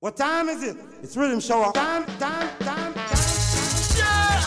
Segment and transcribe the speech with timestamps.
[0.00, 0.78] What time is it?
[1.02, 1.72] It's riddim shower.
[1.74, 3.20] Time, time, time, time.
[4.00, 4.40] Yeah!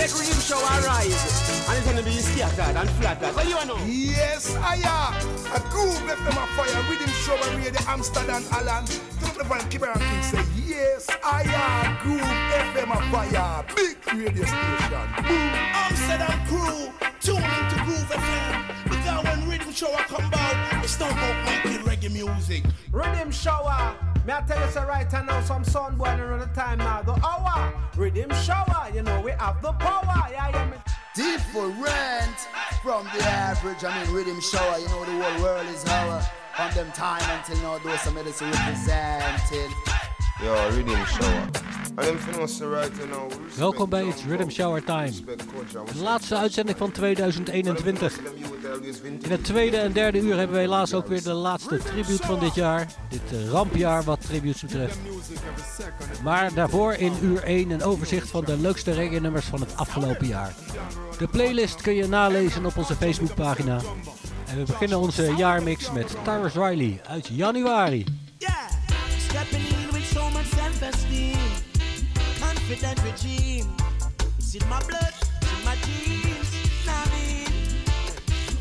[0.00, 1.68] Let riddim shower rise.
[1.68, 3.34] And it's gonna be scattered and flattered.
[3.36, 3.76] What do you know?
[3.84, 5.12] Yes, I am.
[5.52, 6.82] A groove FM a fire.
[6.88, 8.86] Riddim shower radio Amsterdam Alan.
[9.20, 11.98] Don't the van keep around and say, Yes, I am.
[12.00, 12.22] Groove
[12.72, 13.64] FM a fire.
[13.76, 15.06] Big radio station.
[15.28, 15.52] Boom.
[15.84, 16.88] Amsterdam crew.
[17.20, 18.88] Tune into Groove FM.
[18.88, 22.64] Because when riddim shower come out, it's not about making reggae music.
[22.90, 23.96] Riddim shower.
[24.26, 27.02] May I tell you so right now some sun born around the time now.
[27.02, 27.72] The hour.
[27.94, 28.90] Riddim shower.
[28.94, 30.28] You know we have the power.
[30.30, 30.82] Yeah, yeah.
[31.14, 32.38] Different
[32.82, 33.84] from the average.
[33.84, 34.78] I mean, riddim shower.
[34.78, 36.22] You know the whole world is our.
[36.56, 39.70] From them time until now, those some medicine representing.
[40.42, 41.48] Ja, Rhythm Shower.
[41.96, 42.92] Right
[43.56, 45.10] Welkom bij It's Rhythm Shower Time.
[45.92, 48.12] De laatste uitzending van 2021.
[48.12, 49.24] Them youth always vintage.
[49.24, 52.38] In het tweede en derde uur hebben we helaas ook weer de laatste tribute van
[52.38, 52.86] dit jaar.
[53.08, 54.98] Dit eh, rampjaar wat tributes betreft.
[56.22, 60.26] Maar daarvoor in uur 1 een overzicht van de leukste reggae nummers van het afgelopen
[60.26, 60.54] jaar.
[61.18, 63.80] De playlist kun je nalezen op onze Facebookpagina.
[64.46, 68.04] En we beginnen onze jaarmix met Tyrus Riley uit januari.
[68.38, 69.87] Yeah,
[70.78, 71.36] self-esteem,
[72.38, 73.66] confident regime.
[74.38, 75.12] It's in my blood,
[75.42, 76.50] it's in my genes.
[76.86, 77.48] I mean,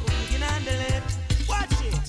[0.06, 1.04] we can handle it.
[1.48, 2.06] Watch it.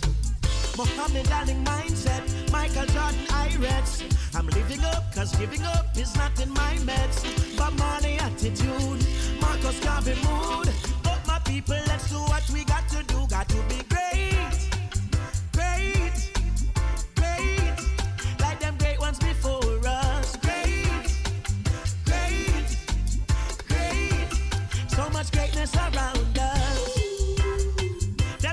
[0.77, 4.03] Muhammad Ali mindset, Michael Jordan Irex.
[4.35, 7.19] I'm living up, cause giving up is not in my meds.
[7.59, 9.05] But money attitude,
[9.41, 10.73] Marcus Garvey mood.
[11.03, 12.88] But my people, let's do what we got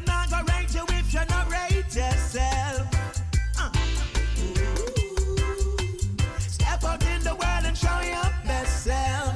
[0.05, 2.87] not gonna rate you if you not rate yourself.
[3.59, 3.71] Uh.
[6.39, 9.35] Step out in the world and show your best self.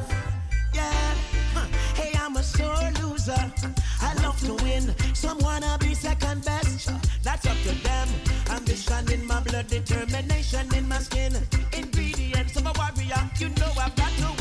[0.74, 1.16] Yeah.
[1.54, 1.68] Huh.
[1.96, 3.54] Hey, I'm a sore loser.
[4.02, 4.96] I love to win.
[5.14, 6.92] Some wanna be second best.
[7.24, 8.08] That's up to them.
[8.52, 11.34] Ambition in my blood, determination in my skin.
[11.74, 13.22] Ingredients of a warrior.
[13.40, 14.39] You know I've got to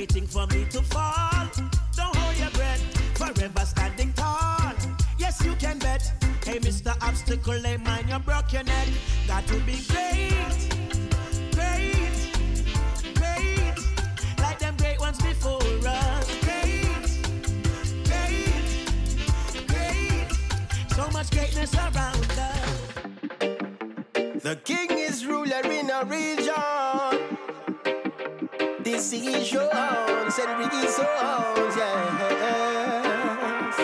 [0.00, 1.46] Waiting for me to fall.
[1.94, 2.80] Don't hold your breath.
[3.18, 4.72] Forever standing tall.
[5.18, 6.00] Yes, you can bet.
[6.42, 6.96] Hey, Mr.
[7.06, 8.88] Obstacle, they mind you broke your neck.
[9.28, 10.56] Got to be great.
[11.52, 12.32] Great.
[13.14, 13.76] Great.
[14.38, 16.26] Like them great ones before us.
[16.46, 17.20] Great.
[18.08, 19.66] Great.
[19.68, 20.28] Great.
[20.96, 22.70] So much greatness around us.
[24.42, 26.49] The king is ruler in a region.
[29.12, 33.76] Is yours and Ricky's yours, yes.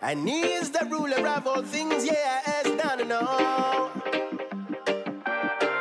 [0.00, 2.66] And is the ruler of all things, yes.
[2.66, 3.90] No, no, no.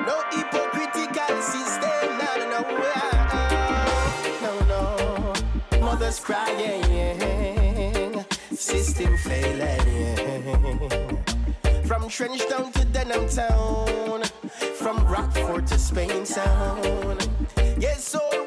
[0.07, 2.61] No hypocritical system, no, no, no.
[4.41, 4.81] No, no.
[5.79, 8.25] Mothers crying,
[8.55, 10.65] system failing.
[11.85, 14.23] From Trench Town to Denham Town,
[14.77, 17.17] from Rockford to Spain Town.
[17.79, 18.46] Yes, all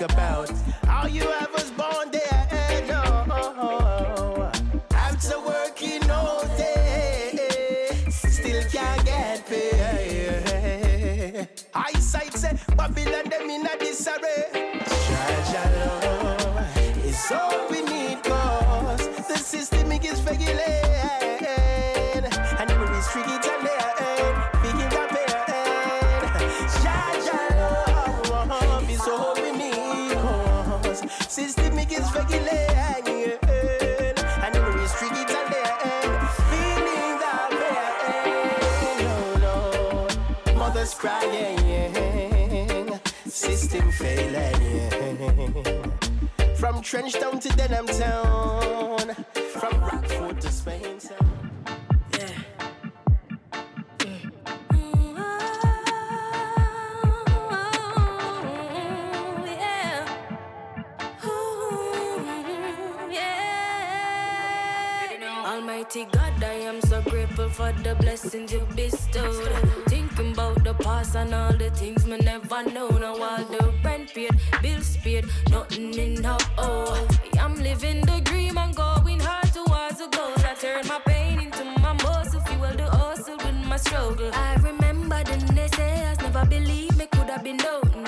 [0.00, 0.50] about
[46.70, 49.19] From Trench Town to Denham Town.
[67.48, 69.52] For the blessings you bestowed.
[69.88, 72.88] Thinking about the past and all the things me never know.
[72.88, 74.30] Now all the rent paid,
[74.62, 76.48] bills paid, nothing enough.
[76.58, 77.08] Oh,
[77.38, 80.34] I'm living the dream and going hard towards the goal.
[80.38, 84.30] I turn my pain into my muscle, fuel the hustle with my struggle.
[84.34, 88.06] I remember the naysayers never believed me could have been done,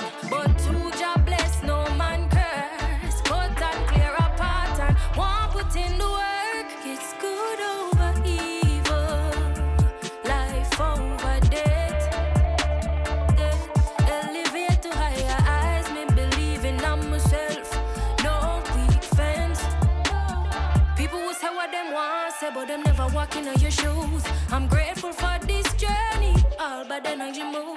[23.33, 24.23] them never walk in your shoes.
[24.51, 27.72] I'm grateful for this journey, all but then I move.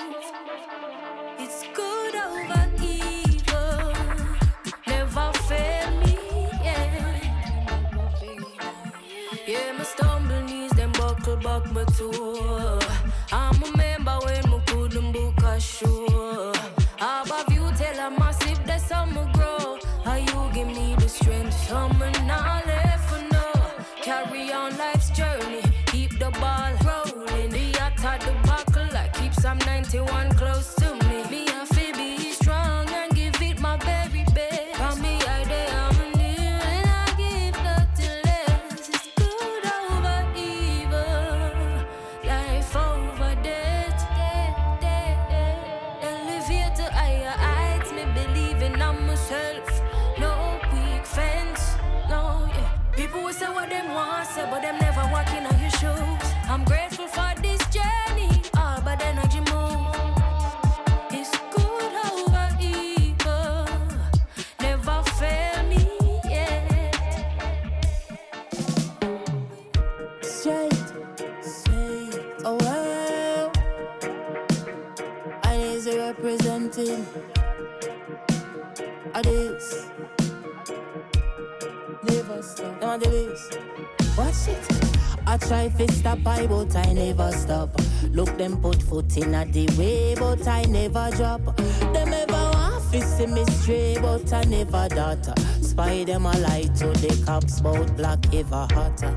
[85.47, 87.71] Try to stop I but I never stop.
[88.11, 91.57] Look them put foot in at the way but I never drop.
[91.57, 95.39] Them ever want to see me stray but I never dot.
[95.63, 99.15] Spy them a lie to the cops bout black ever hotter.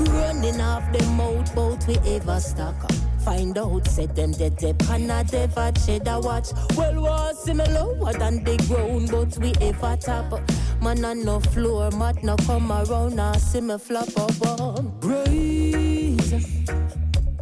[0.00, 2.90] Running off the mouth boat we ever stuck
[3.24, 6.48] Find out, said them dead dep and a never shed a watch.
[6.74, 10.40] Well, was me lower than the ground, but we ever top.
[10.82, 14.99] Man on no floor, mat no come around, now see me flop up on.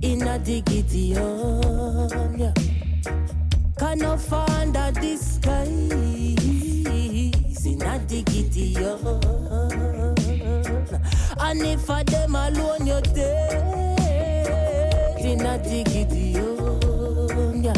[0.00, 2.52] In a diggity on, yeah.
[3.76, 5.66] Can of find a disguise
[7.66, 10.14] in a diggity on.
[11.40, 13.58] And if for them alone you're dead
[15.18, 17.74] in a diggity on, yeah.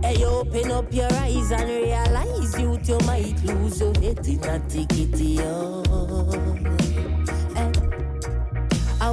[0.00, 4.58] Hey, open up your eyes and realize you you might lose your head in a
[4.68, 6.76] diggity on.
[6.78, 6.81] Hey.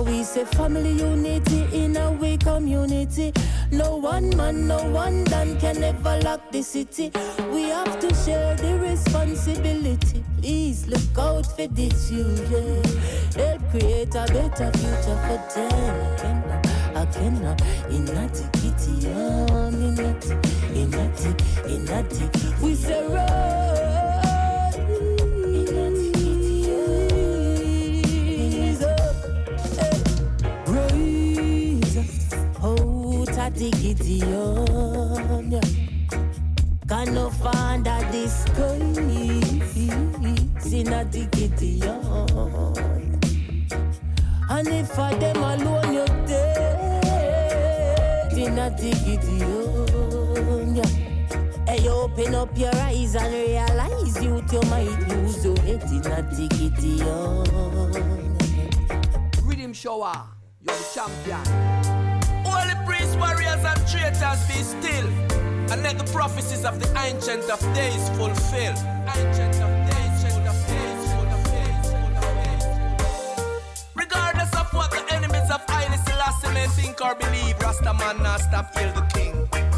[0.05, 3.33] We say family unity in a way community.
[3.71, 7.11] No one man, no one done can ever lock the city.
[7.51, 10.23] We have to share the responsibility.
[10.37, 12.83] Please look out for the children.
[13.35, 15.99] Help create a better future for them.
[16.95, 21.39] I cannot, a tickety, in a tick, in a tick,
[21.69, 22.61] in a tick.
[22.61, 23.78] We say run.
[33.51, 35.59] The Gideon.
[36.87, 38.97] Can no find disguise
[40.73, 41.99] in a the Gideon.
[44.49, 46.69] And if for them alone you're dead
[48.77, 50.83] the Gideon.
[51.67, 56.21] Hey, open up your eyes and realize you you might lose your head in a
[56.47, 57.45] Gideon.
[59.43, 60.27] Riddim shower,
[60.61, 61.88] you're the champion.
[62.89, 65.07] Praise warriors and traitors be still.
[65.71, 68.73] And let the prophecies of the ancient of days fulfill.
[69.15, 72.65] Ancient of days, ancient of days, full of days, full of days.
[73.93, 78.73] Regardless of what the enemies of Haile Selassie may think or believe, Rastaman not stop,
[78.73, 79.68] kill the king.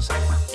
[0.00, 0.49] Established.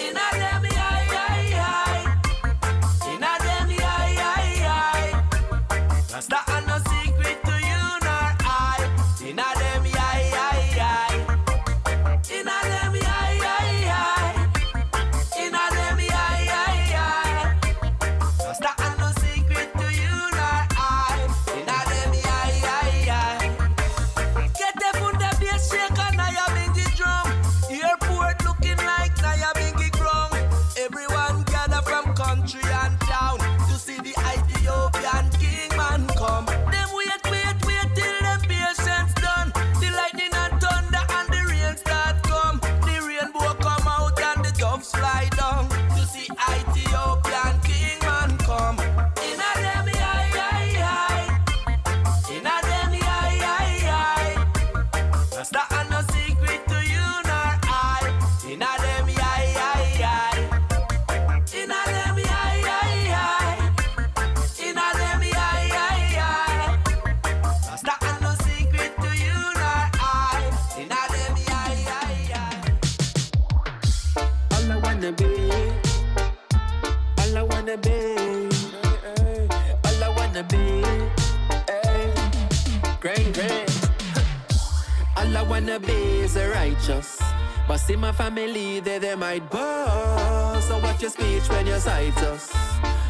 [88.25, 90.67] Family, they, they might boast.
[90.67, 92.51] So watch your speech when you cite us.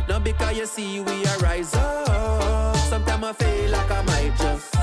[0.09, 2.75] Not because you see we are rise up.
[2.91, 4.75] Sometimes I feel like I might just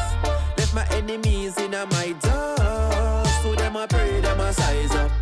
[0.56, 3.42] left my enemies in a my dust.
[3.42, 5.21] So them I pray, them I size up.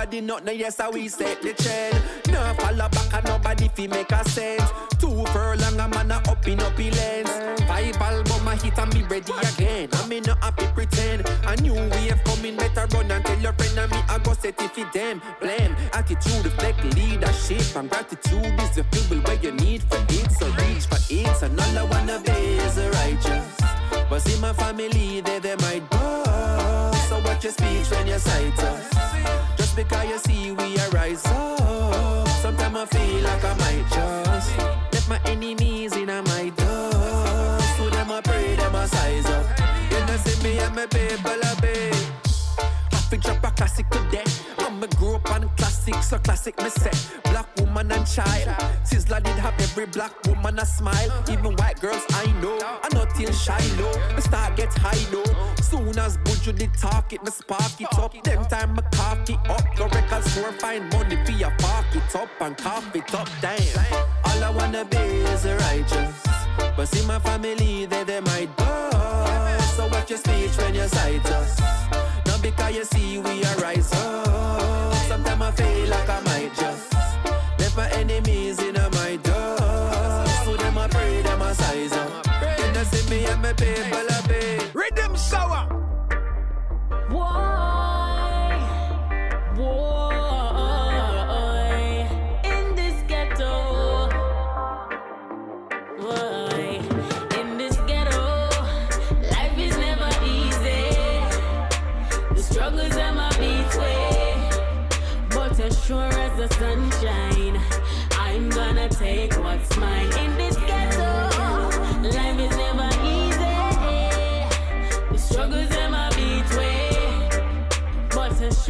[0.00, 2.02] Nobody, not no yes, how we set the trend.
[2.28, 4.70] No follow back and nobody fi make a sense.
[4.98, 7.30] Two furlong a man a up in up lens.
[7.66, 9.88] Five album a hit and me ready again.
[9.92, 11.28] I me not happy pretend.
[11.46, 14.60] A new wave coming, better run and tell your friend and me I go set
[14.60, 15.20] it them.
[15.40, 20.30] Blame attitude reflect leadership and gratitude is the fuel where you need for it.
[20.32, 23.60] So reach for it, and all I wanna be is righteous.
[24.08, 27.08] But see my family, they they might boast.
[27.10, 29.59] So watch your speech when you cite us.
[29.82, 32.28] Because you see we are rise up.
[32.42, 34.58] Sometimes I feel like I might just
[34.92, 37.76] let my enemies in a my dust.
[37.78, 39.46] So them I pray, them I size up.
[39.90, 41.90] You know see me and my people I be.
[42.92, 44.24] Happy drop a classic today.
[44.58, 45.49] I'm a grow up on
[45.80, 46.90] classics, so classic me say.
[47.24, 48.48] Black woman and child.
[48.84, 51.10] Sizzla did have every black woman a smile.
[51.30, 52.58] Even white girls I know.
[52.60, 54.14] I not till Shiloh.
[54.14, 55.24] Me start get high low.
[55.62, 58.12] Soon as Buju did talk it, me spark it up.
[58.22, 59.64] Them time me cock it up.
[59.76, 63.28] Go record store, find money for your park it up and cough it up.
[63.40, 64.04] Damn.
[64.24, 66.14] All I wanna be is a righteous.
[66.76, 69.76] But see my family, they they might bust.
[69.76, 71.58] So watch your speech when you cite us.
[72.26, 74.99] Not because you see we are up.
[75.22, 76.92] Sometimes I feel like I might just
[77.58, 80.44] left my enemies in my dust.
[80.46, 82.26] So them I pray, them I size up.
[82.58, 84.09] You know see me and my people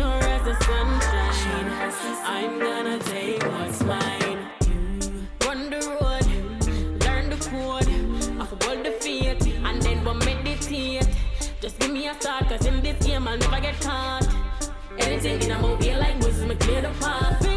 [0.00, 1.68] sure as the sunshine,
[2.24, 4.40] I'm gonna take what's mine.
[5.46, 6.26] Run the road,
[7.04, 7.90] learn the code,
[8.40, 11.08] off about the faith, and then we'll meditate.
[11.60, 14.26] Just give me a start, cause in this game I'll never get caught.
[14.98, 17.49] Anything in a movie like me clear the path.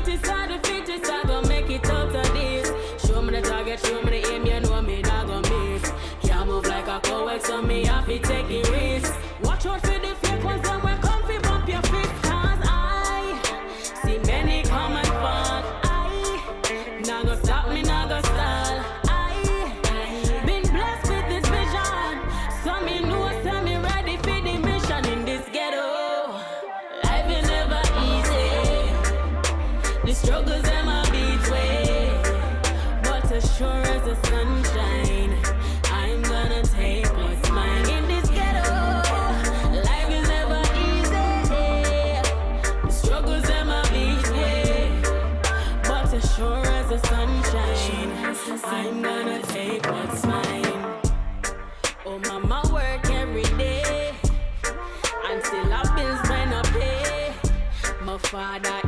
[58.34, 58.82] Father,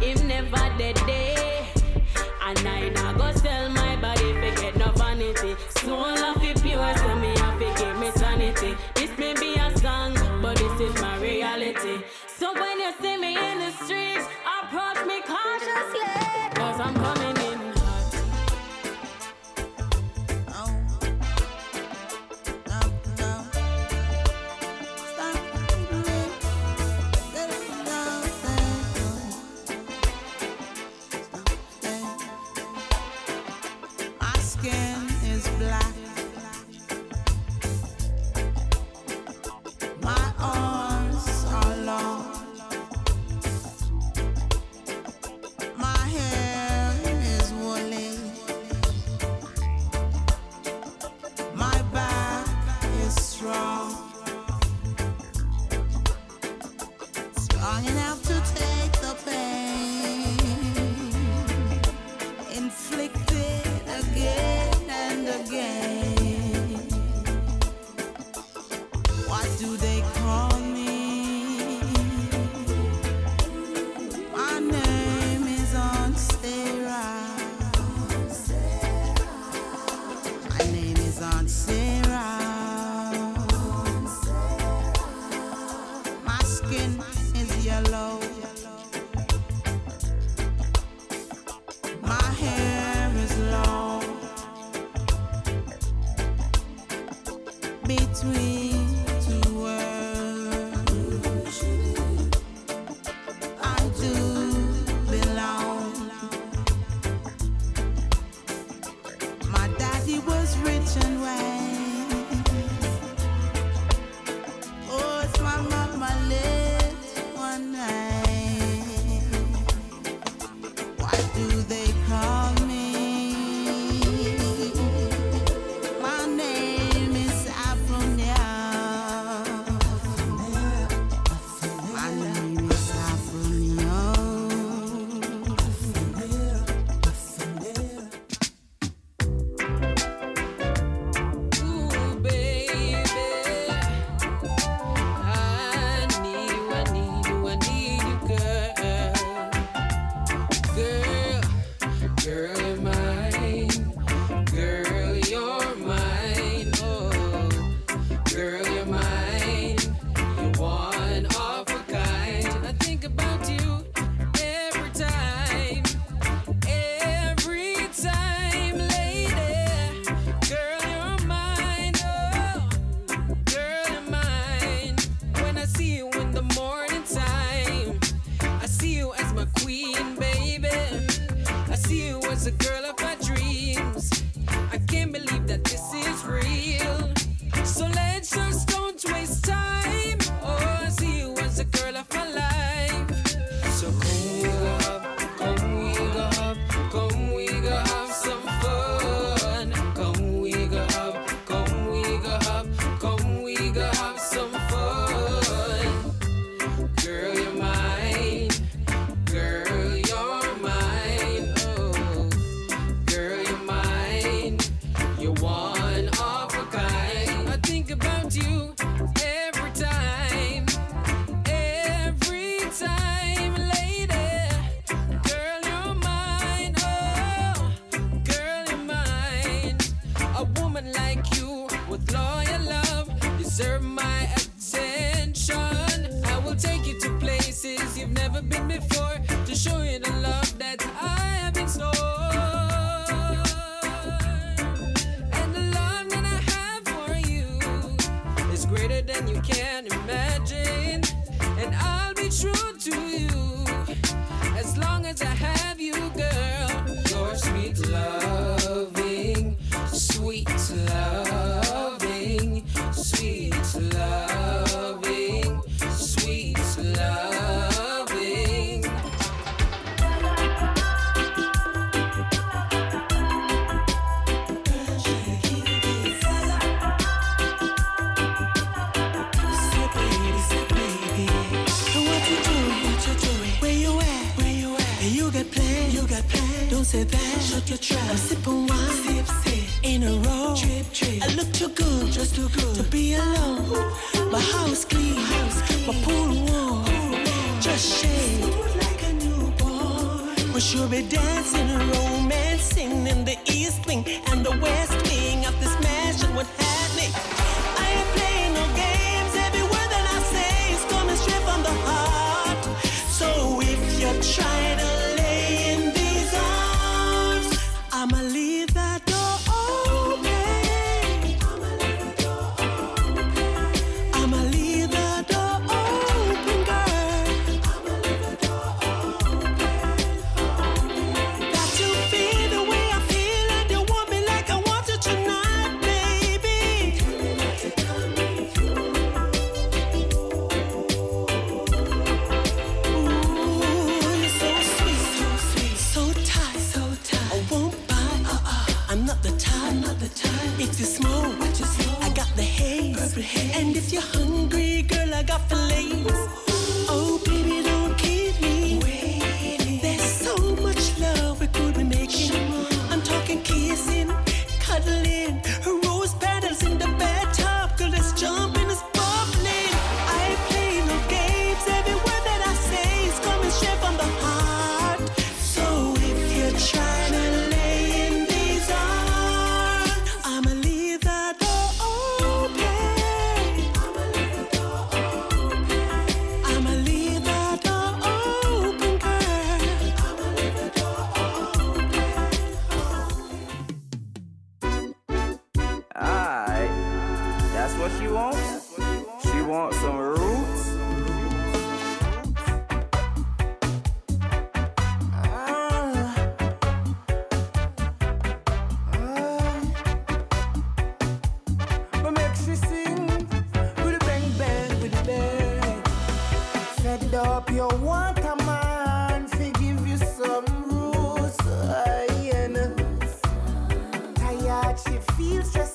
[425.13, 425.74] Feels stressed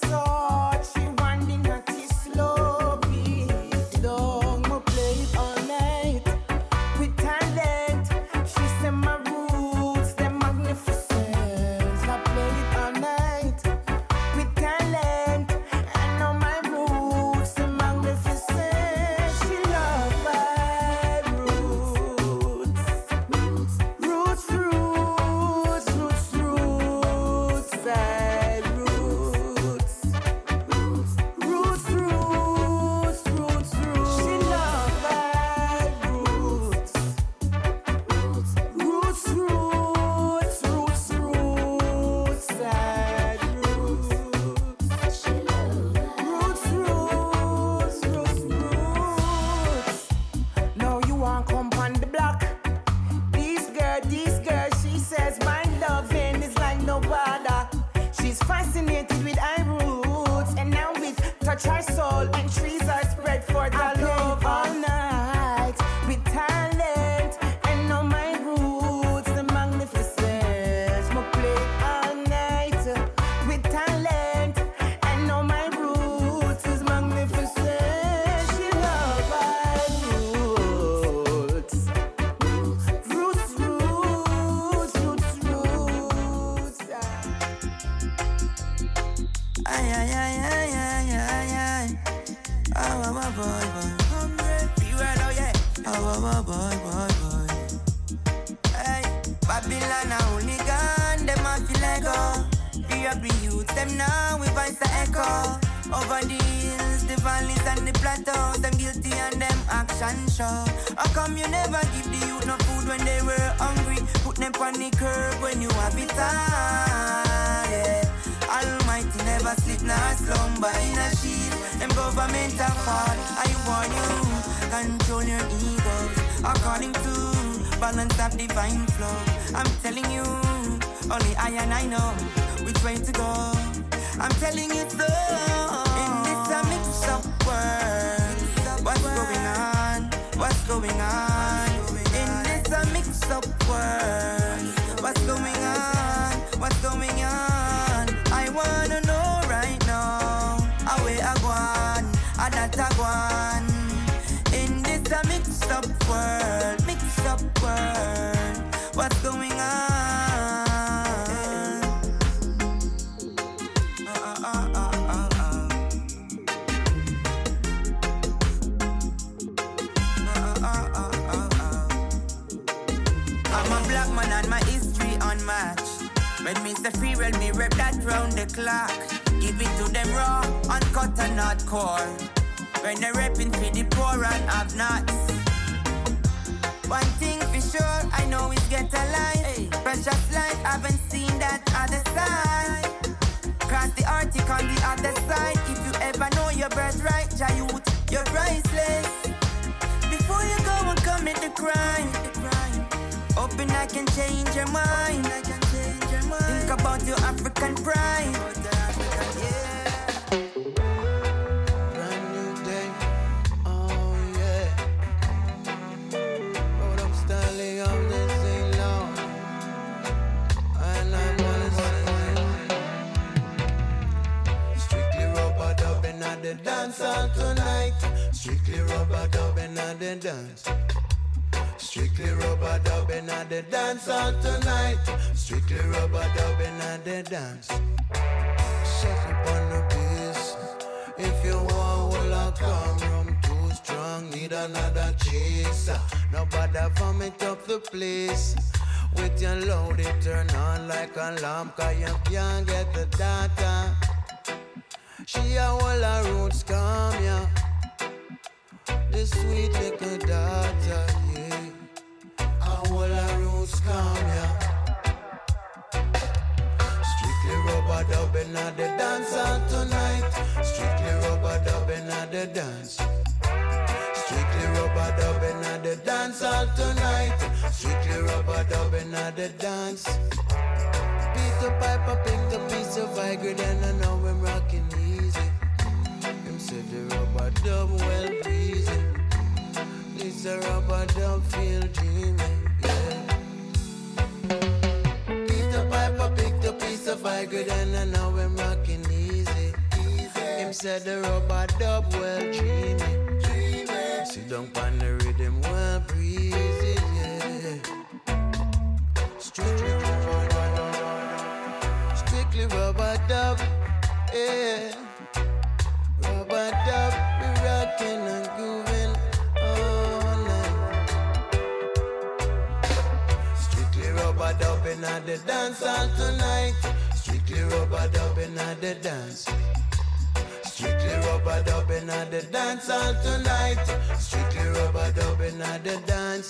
[335.61, 336.49] rubber dubbing at dance.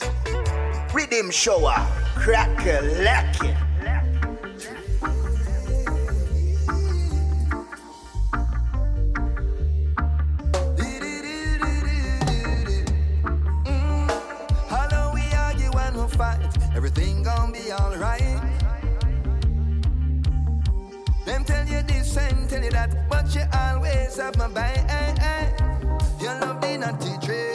[0.92, 1.75] Riddim shower,
[2.16, 3.55] crack a lacky.
[14.70, 15.14] Although mm.
[15.14, 16.40] we argue and we fight,
[16.75, 18.20] everything gon' be alright.
[21.27, 25.61] Them tell you this and tell you that, but you always have my back.
[26.20, 27.49] Your love did not trade it.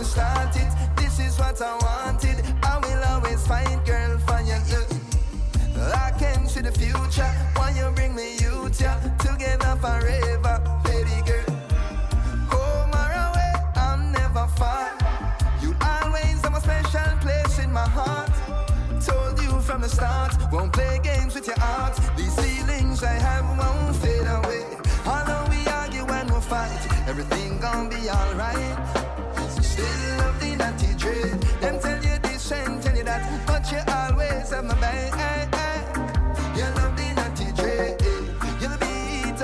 [0.00, 0.72] Me start it.
[0.96, 2.42] This is what I wanted.
[2.62, 4.56] I will always fight, girl, for you.
[5.92, 7.30] I can see the future.
[7.54, 11.54] Why you bring me youth, yeah, together forever, baby girl.
[12.48, 14.88] Home or away, I'm never far.
[15.60, 18.32] You always have a special place in my heart.
[19.04, 22.00] Told you from the start, won't play games with your heart.
[22.16, 24.64] These feelings I have won't fade away.
[25.04, 28.79] Although we argue and we fight, everything gon' be alright.
[29.80, 31.40] Still love the trade.
[31.62, 35.96] Them tell you this tell you that, but you always have my back.
[36.56, 37.08] You love the
[37.56, 37.96] trade.
[38.60, 38.76] You're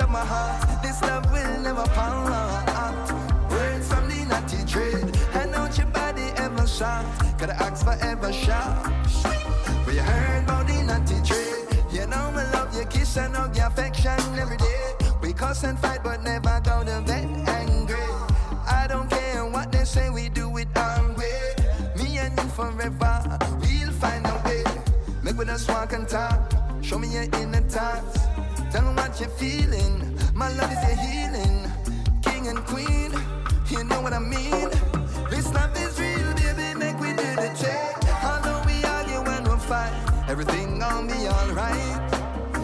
[0.03, 0.83] of my heart.
[0.83, 3.49] This love will never part.
[3.49, 5.09] Words from the trade.
[5.33, 6.67] And don't your body ever
[11.07, 11.65] the trade.
[11.91, 14.93] You know love kiss and hug your affection every day.
[15.21, 17.46] We and fight but never go to bed
[19.87, 21.55] say, we do it our way.
[21.95, 24.63] Me and you forever, we'll find a way.
[25.23, 26.51] Make with us walk and talk.
[26.81, 28.19] Show me your inner thoughts.
[28.71, 30.19] Tell me what you're feeling.
[30.33, 31.71] My love is your healing.
[32.21, 33.11] King and queen,
[33.69, 34.69] you know what I mean.
[35.29, 36.77] This love is real, baby.
[36.77, 38.03] Make we do the take.
[38.29, 39.95] Although we argue and we fight,
[40.27, 42.13] everything gon' be alright.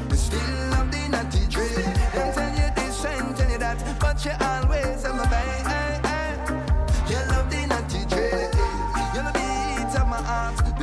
[0.10, 1.96] You still love the naughty trade.
[2.16, 4.73] Them tell you this and tell you that, but you always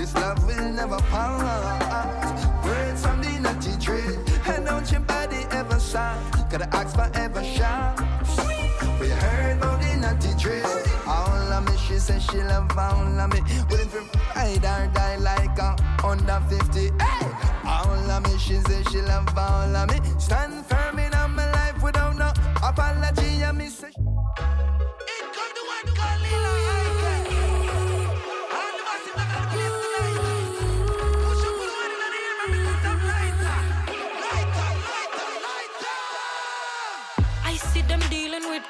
[0.01, 2.65] This love will never part.
[2.65, 4.19] Words from the naughty trade.
[4.47, 6.19] And don't your body ever shine.
[6.49, 7.97] Gotta ask forever shine.
[8.99, 10.65] We heard about the naughty trade.
[11.07, 13.41] All of me, she said she love all of me.
[13.69, 14.01] Willing to
[14.35, 16.81] ride or die under 50.
[16.81, 17.31] Hey,
[17.67, 20.01] all of me, she say she love all of me.
[20.19, 22.33] Stand firm in my life without no
[22.63, 23.45] apology.
[23.45, 23.93] I me say.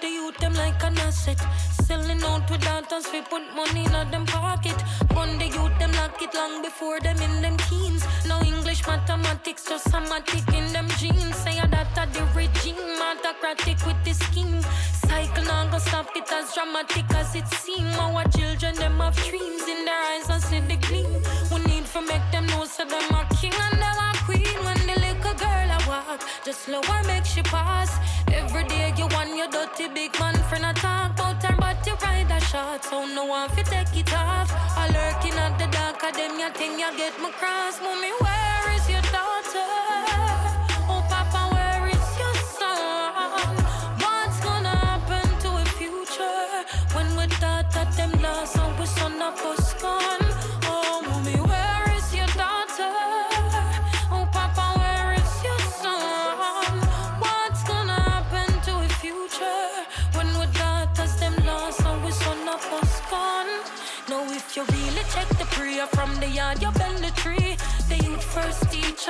[0.01, 1.39] The youth, them like an asset.
[1.85, 4.77] Selling out with daughters, we put money in them pocket.
[5.15, 8.05] Bun the youth, them lock it long before them in them teens.
[8.27, 11.37] No English, mathematics, just somatic in them genes.
[11.37, 14.61] Say that a the regime, autocratic with the scheme.
[14.93, 17.87] Cycle now go stop it as dramatic as it seem.
[17.99, 21.13] Our children, them have dreams in their eyes and see the gleam.
[21.53, 24.10] We need to make them know so them are king and them
[26.11, 27.91] walk, just her make she pass.
[28.33, 31.95] Every day you want your dirty big man friend a talk about her, but you
[32.03, 34.51] ride a shot, so no one fi take it off.
[34.77, 38.13] I lurking at the dark them, you think you get my cross, mommy.
[38.21, 40.50] Where is your daughter?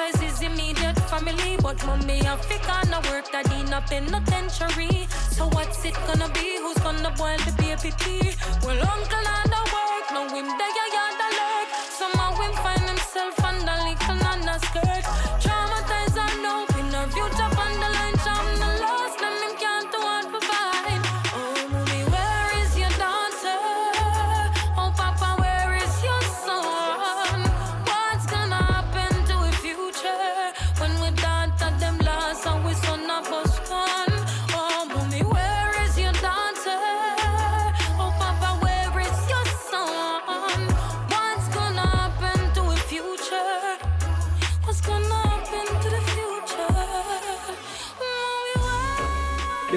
[0.00, 5.06] Teachers is immediate family, but mommy to kind of work that in a penitentiary.
[5.30, 6.58] So what's it gonna be?
[6.58, 8.34] Who's gonna boil the baby tea?
[8.62, 11.68] Well, uncle on the work, no him there, you yard alert.
[11.88, 13.39] Somehow him find himself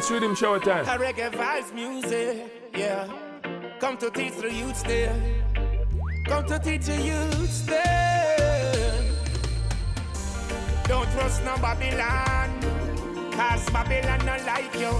[0.03, 0.83] It's riddim shower time.
[0.83, 3.07] A reggae vibes music, yeah.
[3.79, 5.15] Come to teach the youths there.
[6.25, 9.01] Come to teach the youths there.
[10.89, 12.51] Don't trust no Babylon,
[13.31, 14.91] cause Babylon not like you.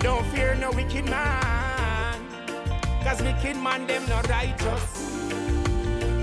[0.00, 2.26] Don't fear no wicked man,
[3.04, 5.12] cause wicked man them not righteous.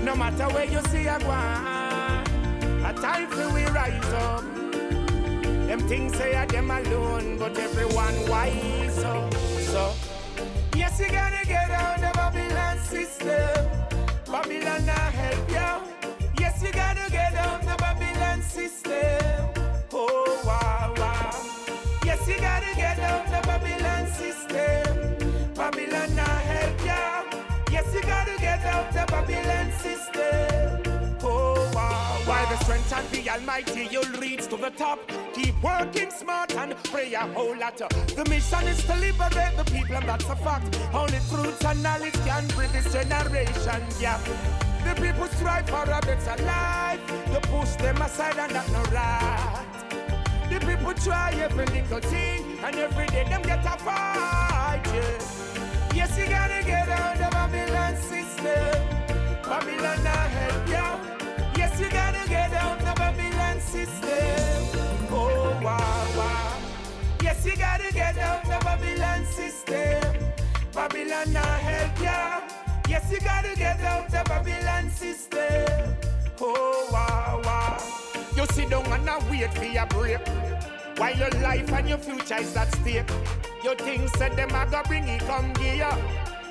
[0.04, 4.61] No matter where you see a one, a time for we rise up.
[5.72, 9.32] Them things say are them alone, but everyone wise up.
[9.72, 9.94] So,
[10.76, 13.70] yes, you gotta get out the Babylon system.
[14.30, 16.28] Babylon not help you.
[16.38, 19.64] Yes, you gotta get out the Babylon system.
[19.94, 21.40] Oh, wow, wow.
[22.04, 25.54] Yes, you gotta get out the Babylon system.
[25.54, 27.72] Babylon not help you.
[27.72, 30.51] Yes, you gotta get out the Babylon system.
[32.62, 34.98] Strength of the Almighty, you'll reach to the top.
[35.34, 37.76] Keep working smart and pray a whole lot.
[37.78, 40.78] The mission is to liberate the people, and that's a fact.
[40.94, 44.20] Only truth and knowledge can bridge this generation gap.
[44.84, 47.00] The people strive for a better life.
[47.32, 49.66] You push them aside, and that's no right.
[50.48, 54.82] The people try every little thing, and every day them get a fight.
[54.86, 55.94] Yeah.
[55.94, 58.78] Yes, you gotta get out of Babylon system.
[59.42, 61.11] Babylon not help you.
[67.92, 70.00] Get out the Babylon system.
[70.72, 72.90] Babylon not help you.
[72.90, 75.94] Yes, you gotta get out the Babylon system.
[76.40, 77.82] Oh, wow, wow.
[78.36, 80.26] You sit down and I wait for your break.
[80.96, 83.10] While your life and your future is at stake.
[83.62, 85.88] You think said them a go bring it come gear.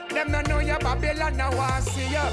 [0.09, 2.29] Them no know your Babylon now want see ya.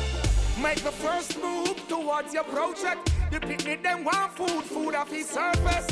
[0.62, 3.12] Make the first move towards your project.
[3.30, 5.86] The picnic them want food, food off his surface.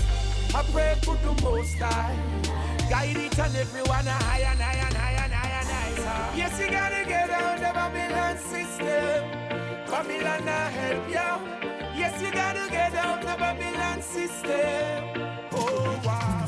[0.55, 2.55] I pray to the most high.
[2.89, 6.37] Guide each and everyone a high and high and high and high and high.
[6.37, 9.30] Yes, you gotta get out the Babylon system.
[9.91, 11.30] Babylon not help you.
[11.99, 15.49] Yes, you gotta get out the Babylon system.
[15.53, 16.45] Oh, wow.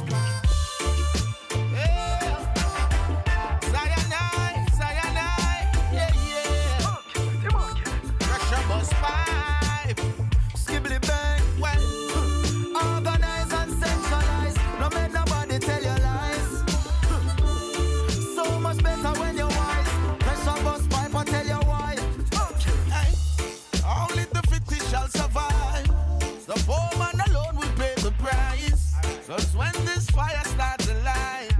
[29.28, 31.50] Cause when this fire starts to light,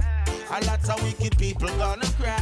[0.49, 2.35] a lot of wicked people gonna cry.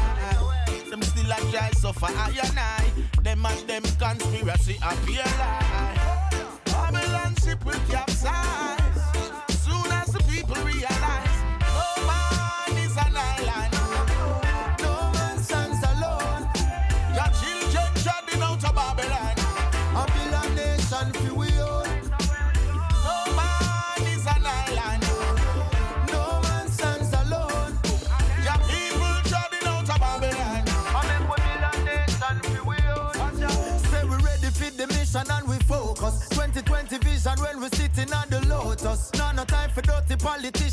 [0.89, 2.89] Them still a try suffer I and I.
[3.23, 6.31] Them and them conspiracy appear lie.
[6.63, 8.76] Babylon ship will capsize.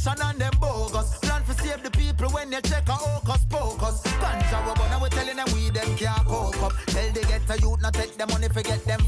[0.05, 1.19] corruption and them bogus.
[1.19, 4.03] Plan for save the people when they check a hocus pocus.
[4.03, 6.73] Ganja rubber, now we telling them we them can't cope up.
[6.87, 9.01] Tell they get a youth, not take them money, forget them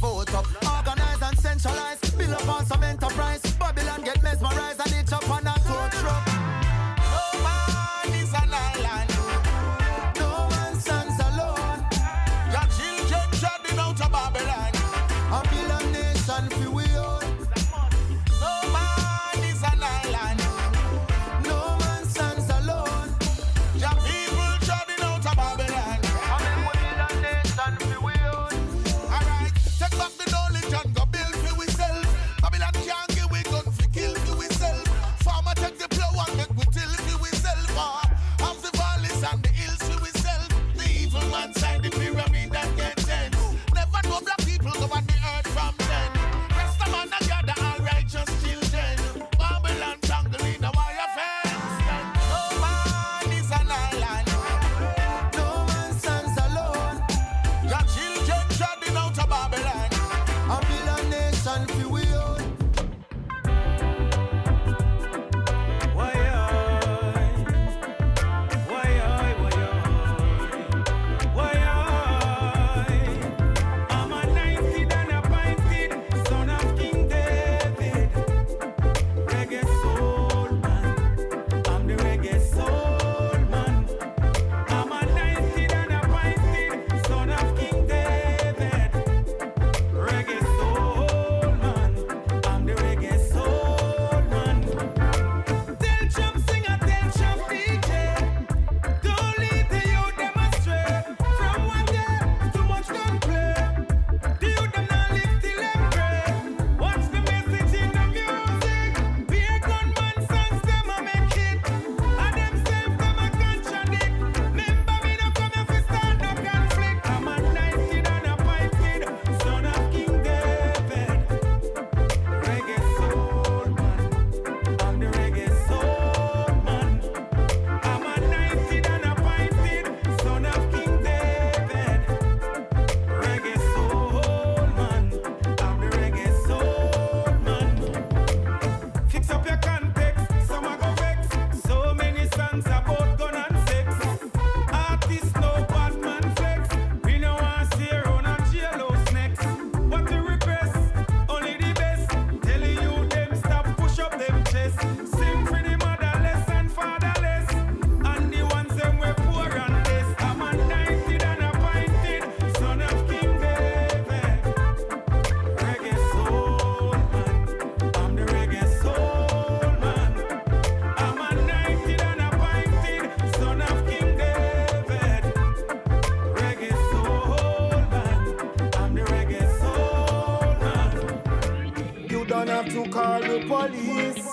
[182.76, 184.30] to call the police.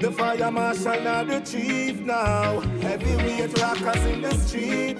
[0.00, 2.60] The fire marshal now the chief now.
[2.82, 4.98] Heavyweight rockers in the street.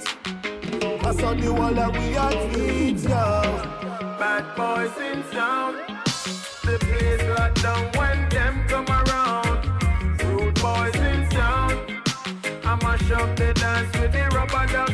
[1.06, 3.42] I saw the wall that we are tweet, yo.
[4.18, 5.74] Bad boys in town.
[6.64, 9.60] The place locked down when them come around.
[10.22, 12.02] Rude boys in town.
[12.64, 14.87] I mash up the dance with the rubber down.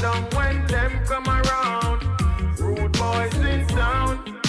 [0.00, 2.02] down when them come around.
[2.58, 4.40] Rude boys in town.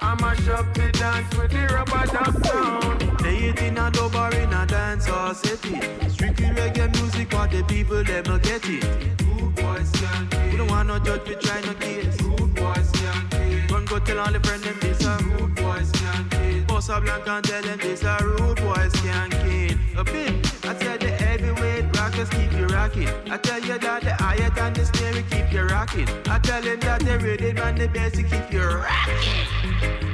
[0.00, 3.00] I mash up the dance with the rubber duck sound.
[3.20, 5.80] They it in a dub or in a dance or city.
[6.08, 8.84] Strictly reggae music, what the people them not get it.
[9.22, 10.50] Rude boys can't be.
[10.50, 12.20] We don't want no judge, we try no case.
[12.22, 13.72] Rude boys can't be.
[13.72, 16.60] Run go tell all the friends them this a rude boys can't be.
[16.60, 20.00] Boss a blank and tell them this a rude boys can kill.
[20.00, 20.95] A bit, I tell
[21.38, 23.08] heavyweight rockers keep you rocking.
[23.30, 26.08] I tell you that the higher than the snare keep you rocking.
[26.26, 30.05] I tell him that the rhythm and the bass keep you rocking.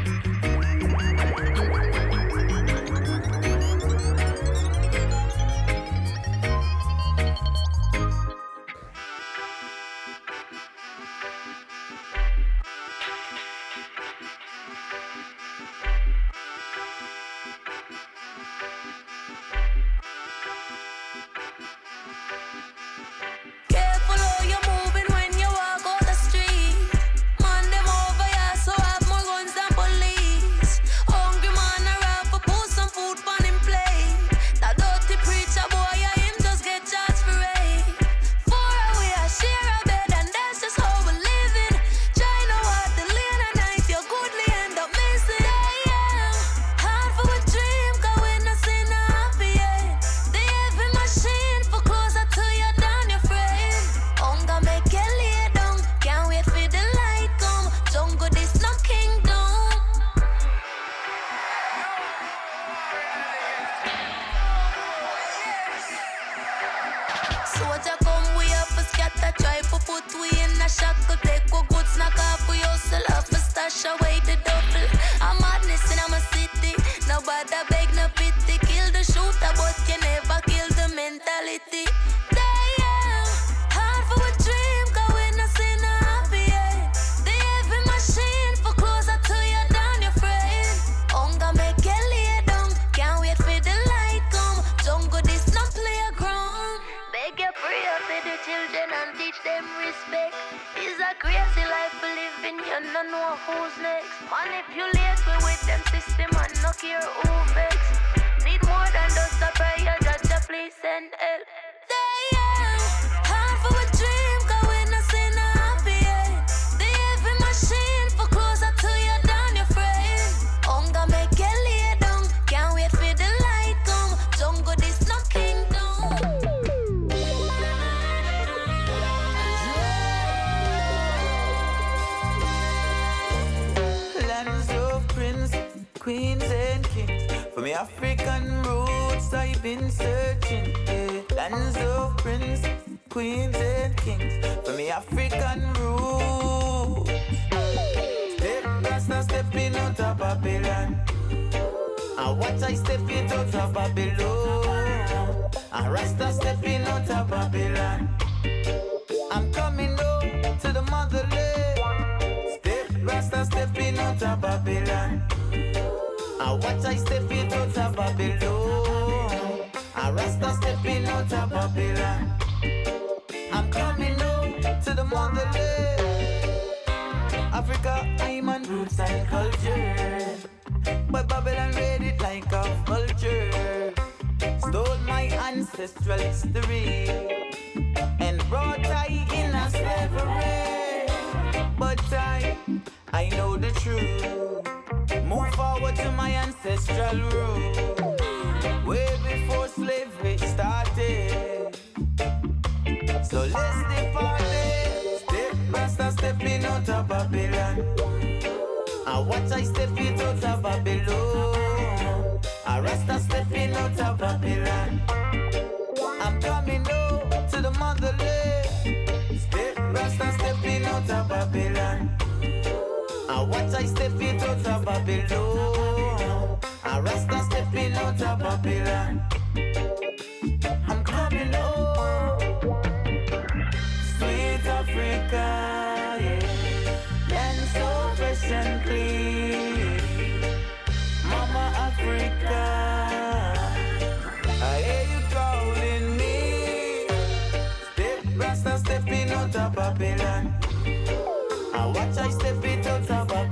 [223.43, 226.59] Now watch I step out of Babylon.
[226.84, 229.32] I Rasta step out of Babylon.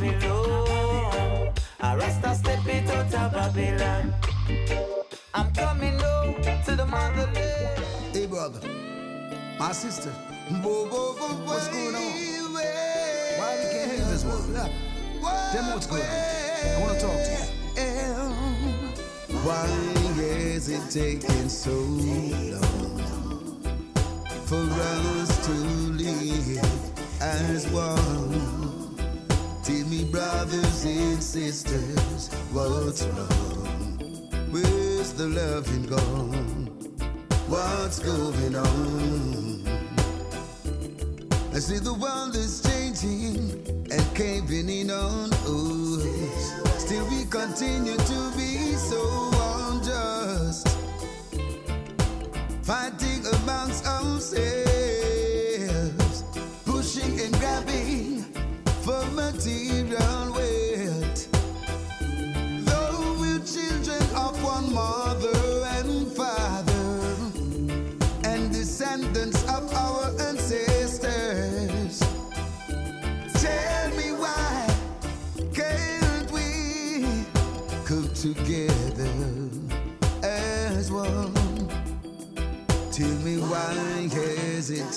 [0.01, 1.53] Babylon.
[2.35, 4.15] Step it out of Babylon.
[5.35, 6.33] I'm coming now
[6.65, 7.85] to the motherland.
[8.13, 8.61] Hey, brother.
[9.59, 10.11] My sister.
[10.63, 12.13] What's going on?
[13.39, 14.55] Why we can't hear this one?
[14.55, 16.09] Tell me what's going on.
[16.09, 17.45] I want to talk to you.
[19.45, 19.67] Why
[20.31, 22.63] is it taking so long
[24.47, 26.59] for us to live
[27.21, 28.80] as one?
[29.71, 33.99] Tell me, brothers and sisters, what's wrong?
[34.51, 36.67] Where's the loving gone?
[37.47, 39.63] What's going on?
[41.55, 46.83] I see the world is changing and caving in on us.
[46.83, 49.31] Still, we continue to be so
[49.71, 50.67] unjust,
[52.63, 54.70] fighting amongst ourselves,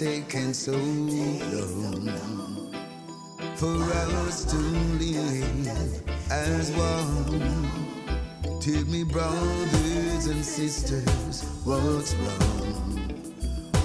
[0.04, 2.10] taken so long
[3.56, 3.80] for
[4.28, 4.58] us to
[5.00, 7.40] live as one?
[8.60, 13.00] Tell me, brothers and sisters, what's wrong?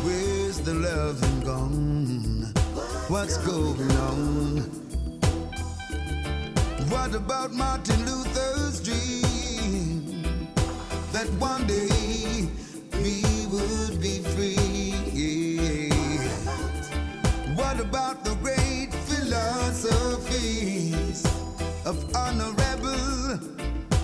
[0.02, 2.52] Where's the loving gone?
[3.06, 4.56] What's going on?
[6.90, 10.22] What about Martin Luther's dream
[11.12, 12.48] that one day
[13.04, 14.77] we would be free?
[17.58, 21.24] What about the great philosophies
[21.84, 23.40] of Honorable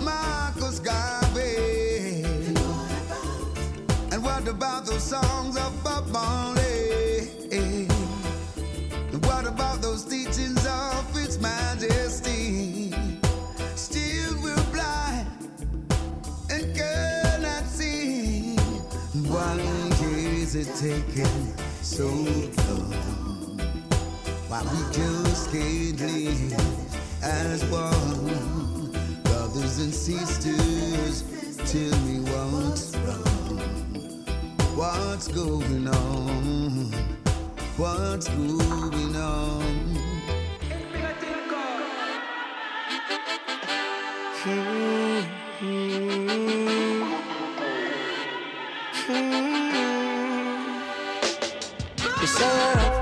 [0.03, 2.25] Marcus Garvey?
[4.11, 7.29] And what about those songs of Bob Marley?
[7.49, 7.89] And
[9.25, 12.91] what about those teachings of His Majesty?
[13.75, 15.29] Still we're blind
[16.49, 18.57] and cannot see.
[19.29, 19.55] Why
[20.43, 20.67] is it
[21.81, 22.54] so?
[24.55, 26.53] Why we just can't live
[27.21, 28.89] as one?
[29.23, 31.23] Brothers and sisters,
[31.69, 33.59] tell me what's wrong.
[34.77, 36.89] What's going on?
[37.75, 39.95] What's going on?
[44.45, 45.19] You hmm.
[45.59, 45.83] hmm.
[52.07, 52.25] hmm.
[52.25, 52.94] serve,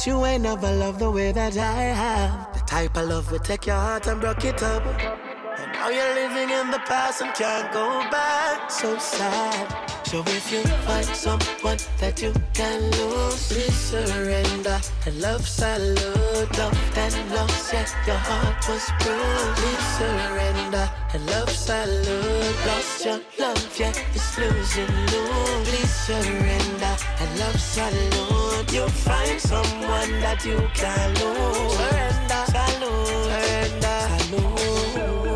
[0.00, 2.54] but you ain't never loved the way that I have.
[2.54, 4.82] The type of love will take your heart and break it up.
[4.86, 8.70] And now you're living in the past and can't go back.
[8.70, 9.89] So sad.
[10.10, 14.80] So if you find someone that you can lose, please surrender.
[15.06, 19.54] And love salute, love and loss, yeah, your heart was bruised.
[19.62, 20.90] Please surrender.
[21.14, 25.24] And love salute, lost your love, yeah, it's losing you.
[25.62, 26.96] Please surrender.
[27.20, 31.76] And love salute, you'll find someone that you can lose.
[31.78, 35.29] Surrender, salute, surrender, salute.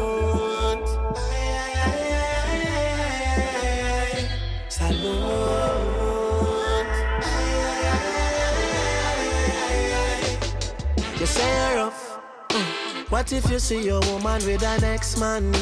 [11.25, 12.21] You say rough.
[12.51, 13.11] Mm.
[13.11, 15.53] What if you see your woman with an ex-man?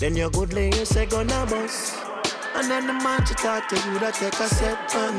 [0.00, 1.96] Then your good lady say gonna bust.
[2.56, 5.14] And then the man to talk to you that take a step on.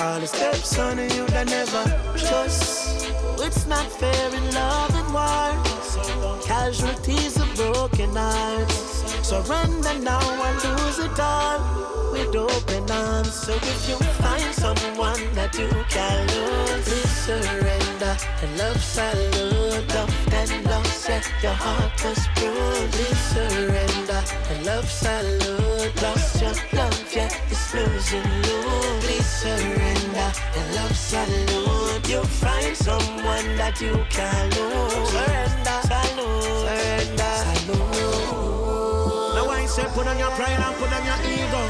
[0.00, 1.84] All the steps on you that never
[2.16, 3.12] trust.
[3.40, 6.40] It's not fair in love and war.
[6.42, 9.28] Casualties of broken hearts.
[9.28, 13.34] Surrender now and lose it all with open arms.
[13.34, 17.89] So if you find someone that you can lose, please surrender.
[18.02, 22.94] And love salute, love and loss, yeah, your heart was bruised.
[23.28, 24.24] Surrender.
[24.48, 28.62] And love salute, lost your love, yeah, it's losing you.
[29.04, 30.32] Please surrender.
[30.56, 35.10] And love salute, you'll find someone that you can lose.
[35.10, 39.34] Surrender, salute, surrender, salute.
[39.34, 41.62] Now I say put on your pride and put on your ego.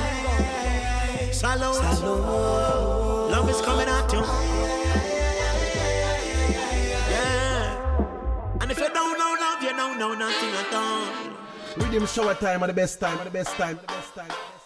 [1.33, 1.75] Salute.
[1.75, 3.10] Salute.
[9.71, 11.07] You don't know nothing at all.
[11.77, 14.60] Riddim shower time at the best time, at the best time, at the best time.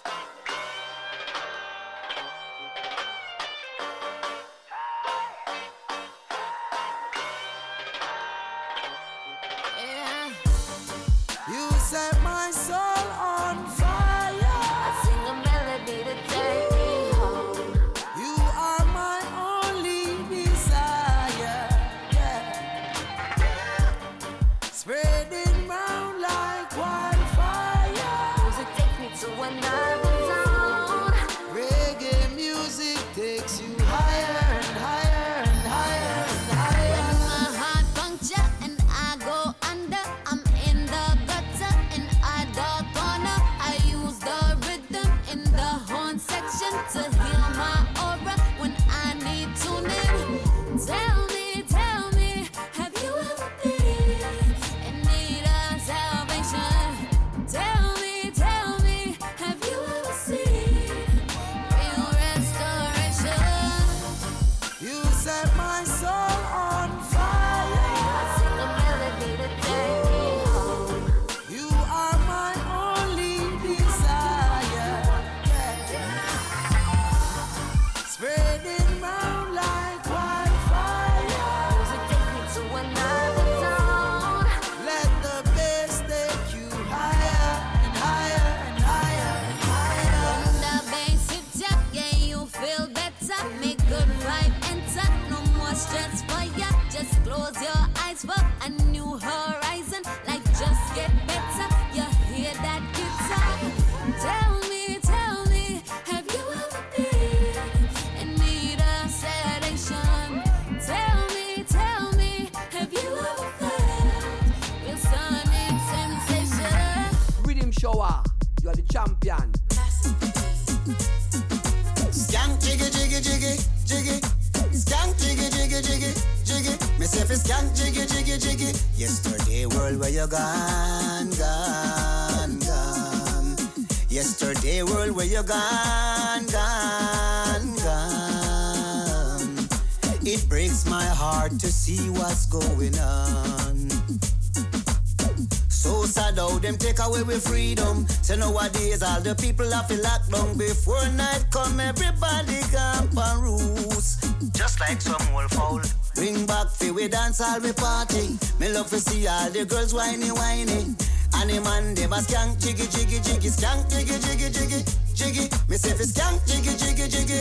[147.15, 148.07] away with freedom.
[148.23, 151.79] So nowadays all the people have to locked down before night come.
[151.81, 154.25] Everybody camp and roost.
[154.53, 155.81] just like some old fowl.
[156.15, 158.39] Bring back fi we dance all we party.
[158.59, 160.97] Me love to see all the girls whining, whining.
[161.35, 164.81] And the man dem a skank jiggy jiggy jiggy skank jiggy jiggy jiggy
[165.15, 165.45] jiggy.
[165.69, 167.41] Me say fi skank jiggy jiggy jiggy.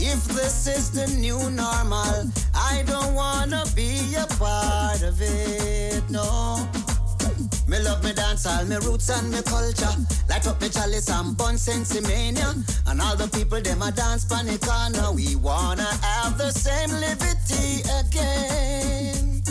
[0.00, 6.68] If this is the new normal, I don't wanna be a part of it, no.
[7.78, 9.94] Me love me dance, all me roots and me culture.
[10.28, 12.52] Light up me chalice and bun sensimania.
[12.88, 15.14] And all the people, them a dance panicana.
[15.14, 19.42] We wanna have the same liberty again.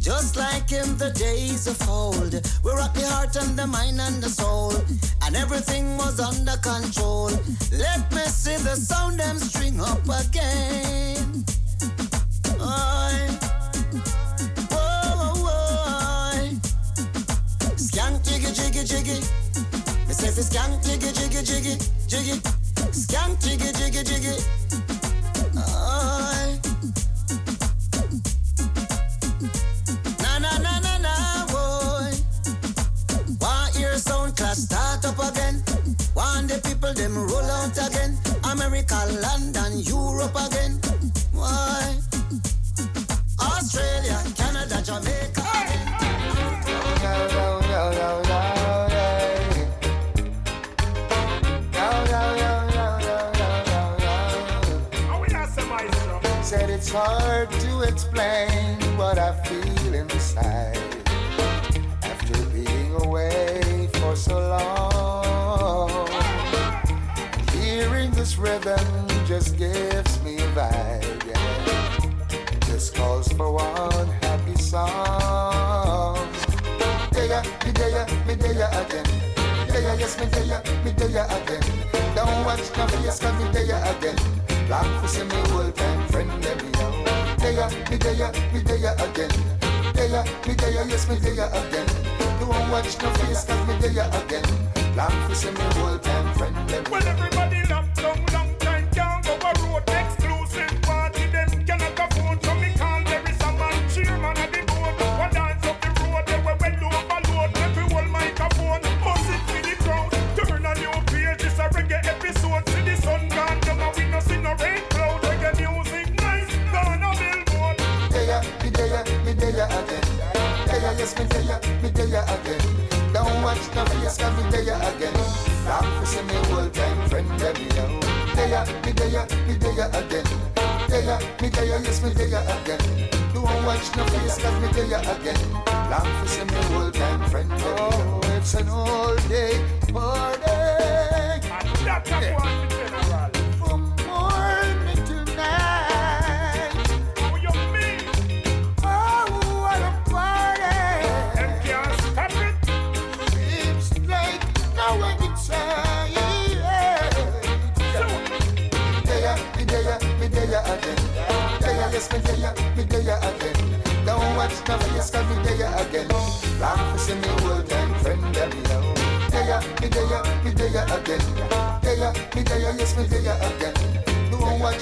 [0.00, 4.20] Just like in the days of old, we rock the heart and the mind and
[4.20, 4.74] the soul,
[5.22, 7.30] and everything was under control.
[7.70, 11.01] Let me see the sound them string up again.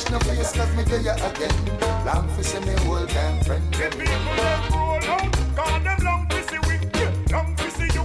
[0.04, 1.54] Don't no face, cause me there ya again.
[2.06, 4.68] Long for see me old time friend them now.
[4.72, 6.78] roll out, call them long to see we,
[7.30, 8.04] long to see you,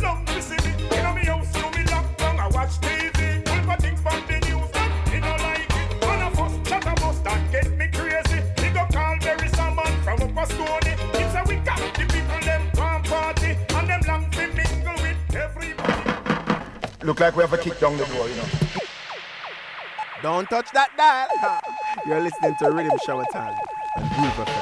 [0.00, 0.72] long to see me.
[0.94, 4.22] You know me house, you me lock down, I watch TV, all my things from
[4.28, 6.06] the news, and you know like it.
[6.06, 8.40] One of us chat about that get me crazy.
[8.62, 10.94] We go call Barry Salmon from up a Stony.
[11.20, 15.34] It's a we got the people them palm party, and them long to mingle with
[15.34, 16.10] everybody.
[17.02, 18.61] Look like we have a kick down the door, you know.
[20.22, 21.60] Don't touch that dial.
[22.06, 23.56] You're listening to Riddim Shower Time
[24.14, 24.61] Groove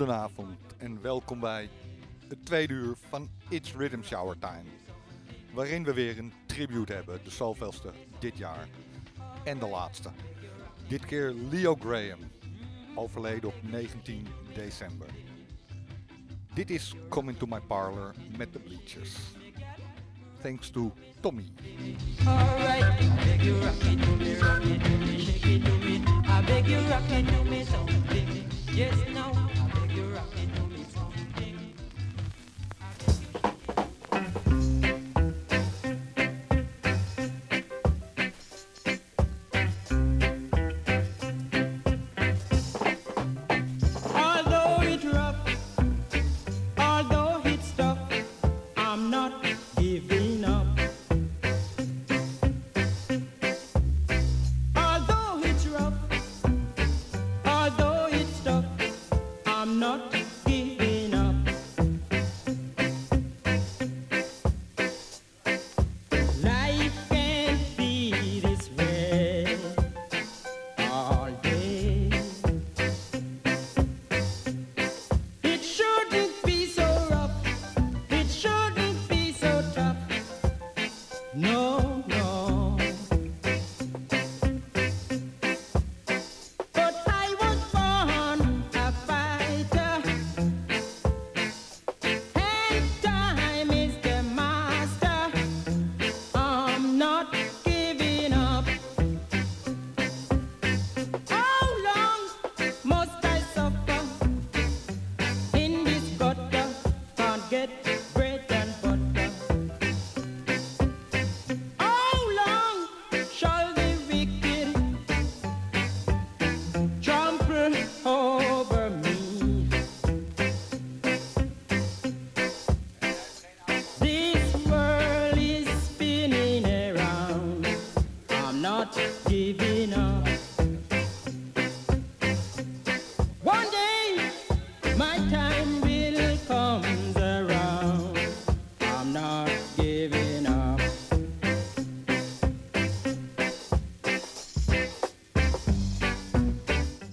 [0.00, 1.68] Goedenavond en welkom bij
[2.28, 4.64] het tweede uur van It's Rhythm Shower Time.
[5.52, 8.68] Waarin we weer een tribute hebben, de zoveelste dit jaar.
[9.44, 10.10] En de laatste.
[10.88, 12.18] Dit keer Leo Graham,
[12.94, 15.06] overleden op 19 december.
[16.54, 19.16] Dit is Come Into My Parlor met de Bleachers.
[20.42, 21.52] Thanks to Tommy.
[22.16, 22.34] To
[22.92, 23.14] to
[27.24, 28.40] to to.
[28.72, 28.94] Yes,
[29.92, 29.96] I
[30.36, 30.48] beg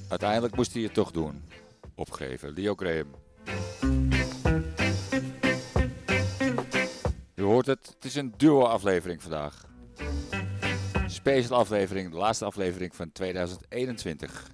[0.07, 1.43] uiteindelijk moest hij het toch doen.
[1.95, 2.53] Opgeven.
[2.53, 3.07] Leo Graham.
[7.35, 9.65] U hoort het, het is een duo-aflevering vandaag.
[11.07, 14.47] Special aflevering, de laatste aflevering van 2021.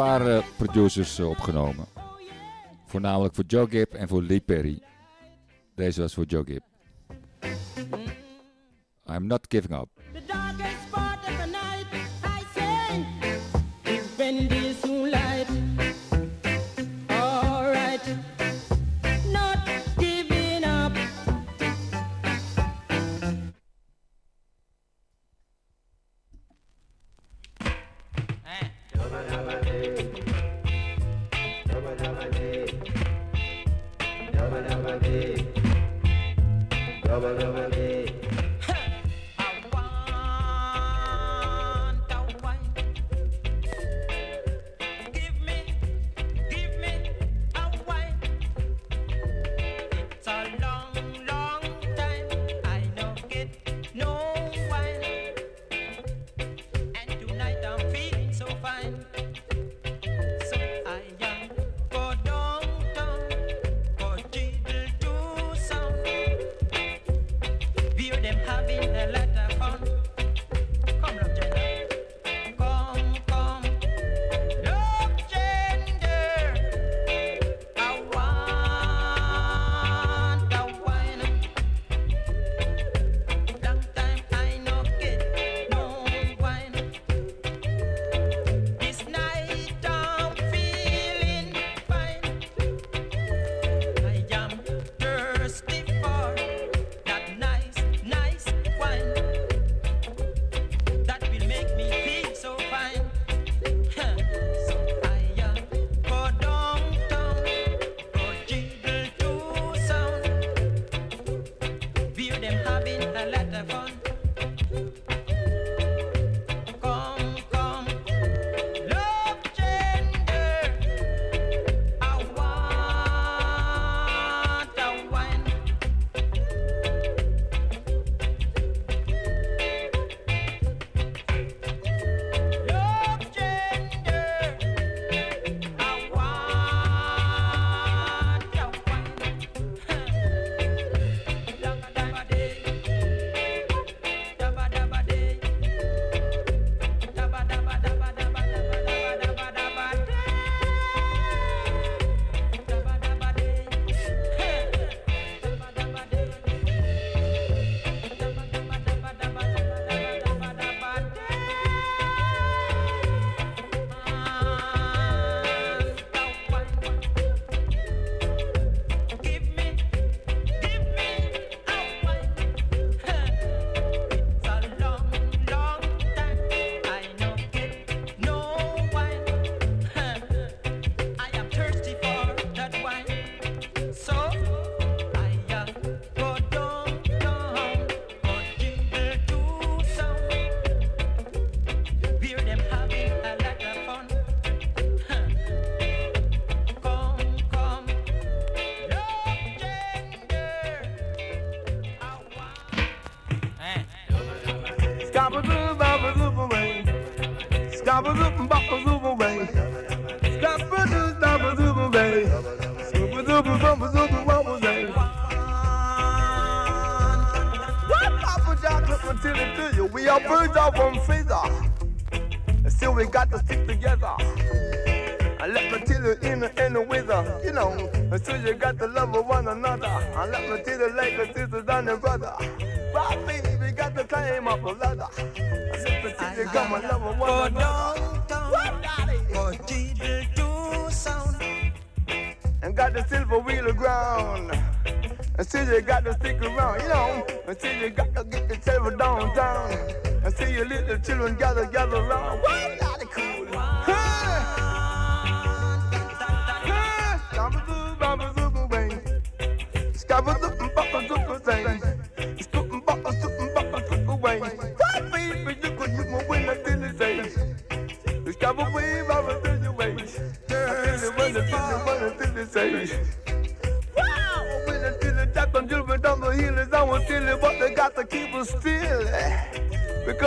[0.00, 1.86] paar eh, producers eh, opgenomen.
[2.86, 4.82] Voornamelijk voor Joe Gibb en voor Lee Perry.
[5.74, 6.64] Deze was voor Joe Gibb.
[7.76, 9.14] Mm.
[9.14, 9.99] I'm not giving up.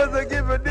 [0.06, 0.63] was a given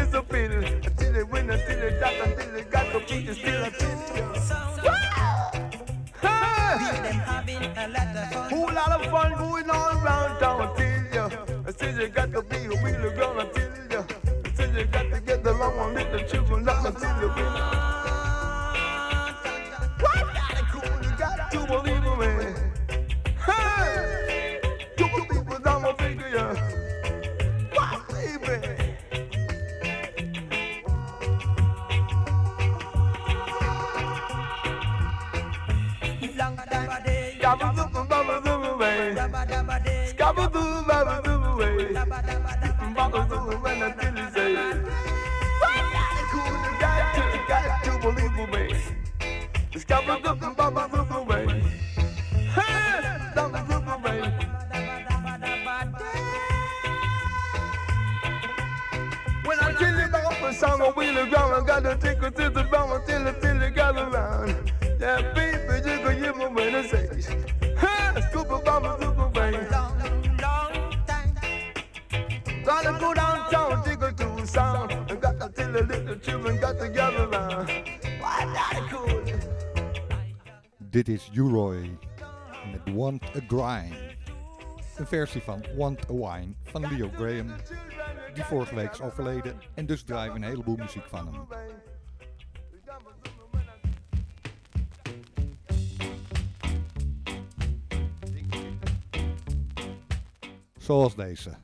[81.03, 81.97] Dit is Uroy
[82.71, 83.95] met Want a Grind.
[84.95, 87.47] Een versie van Want a Wine van Leo Graham,
[88.33, 91.47] die vorige week is overleden en dus draaien we een heleboel muziek van hem.
[100.77, 101.55] Zoals deze.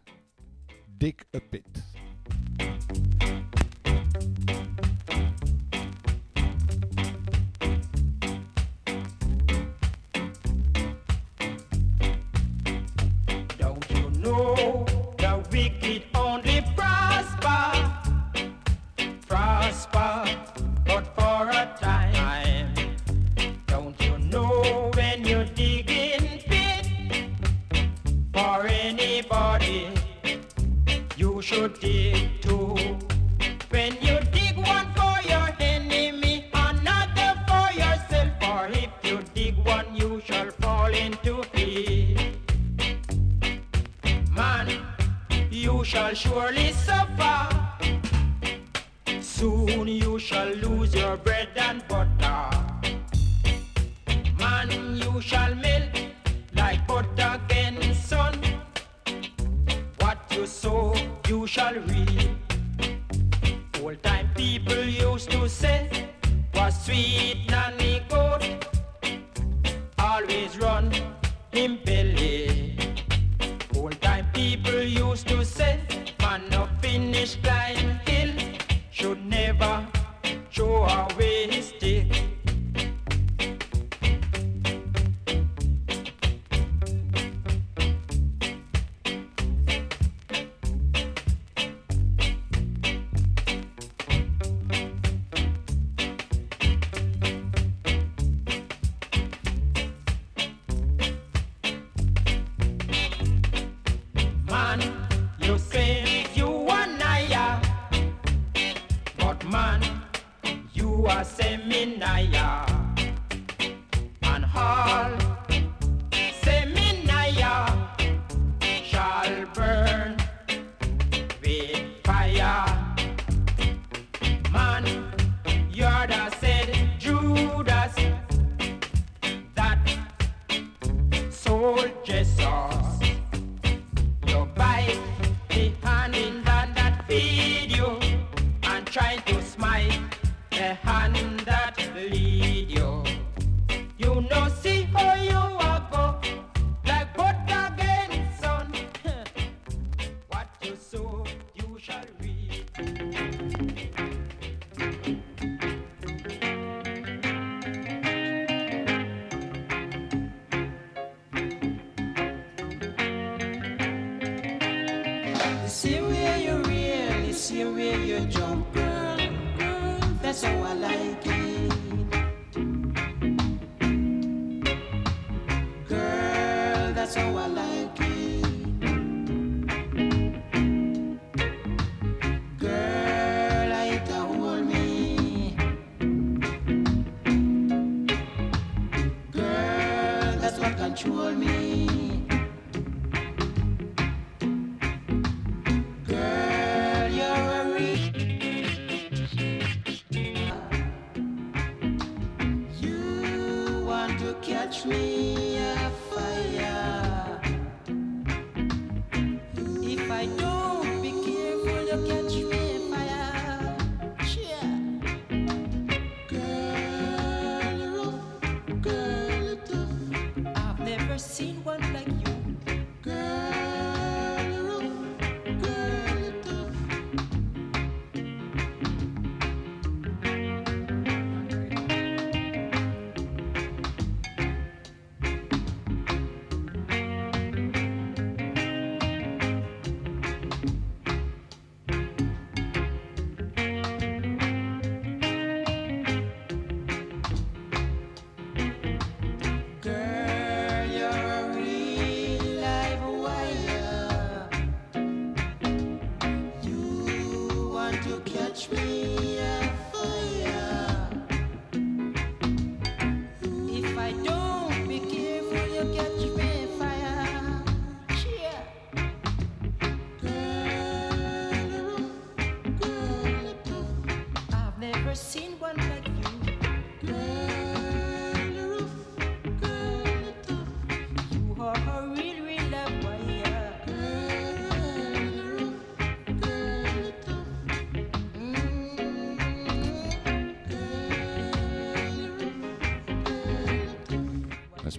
[221.39, 221.79] 新欢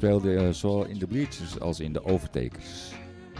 [0.00, 2.92] speelde eh, zowel in de bleachers als in de overtakers.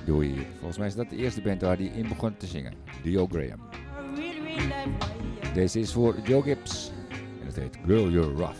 [0.05, 0.43] Doe je.
[0.59, 2.75] Volgens mij is dat de eerste band waar hij in begon te zingen.
[3.03, 3.61] Dio Graham.
[5.55, 6.91] Deze is voor Joe Gibbs.
[7.41, 8.59] En het heet Girl You're Rough.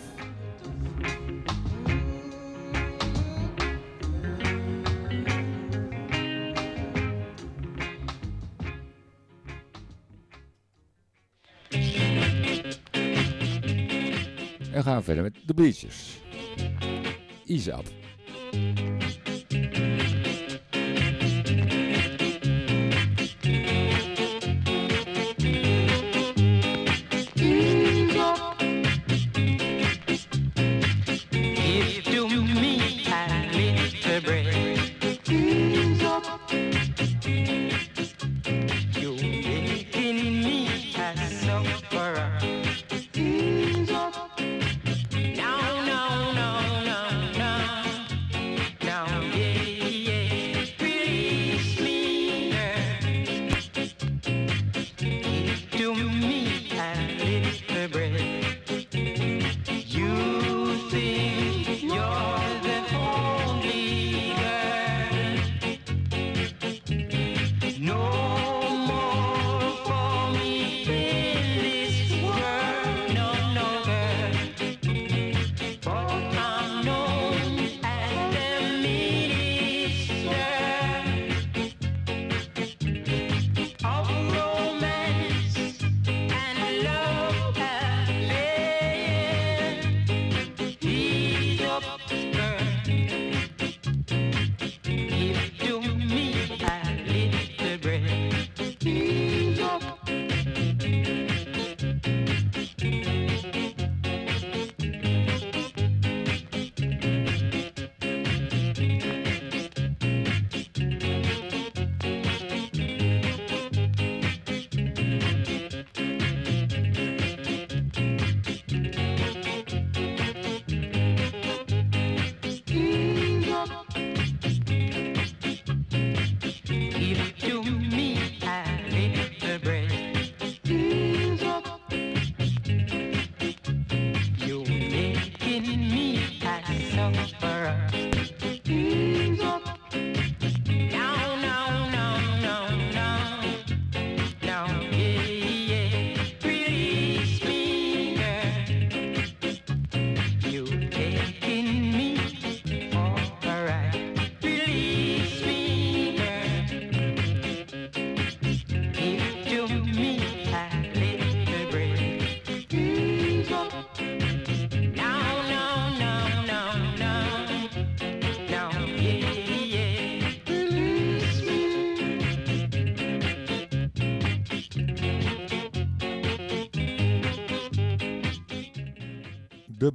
[14.73, 16.21] En gaan verder met de Bleachers.
[17.51, 17.85] Izab.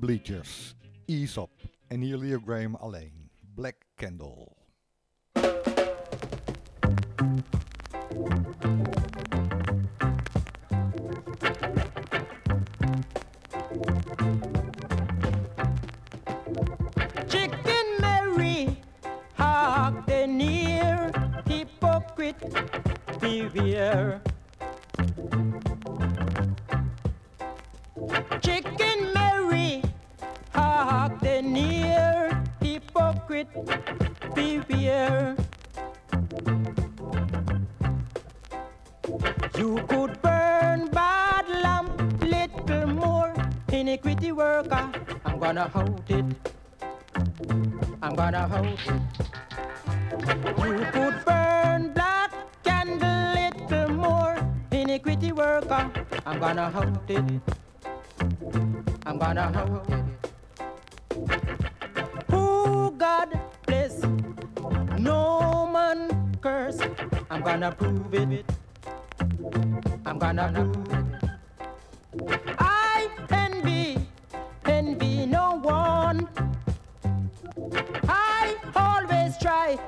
[0.05, 0.64] Bleechers.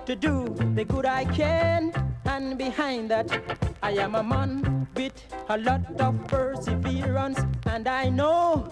[0.08, 1.92] to do the good I can.
[2.24, 3.28] And behind that,
[3.84, 5.12] I am a man with
[5.50, 7.42] a lot of perseverance.
[7.66, 8.70] And I know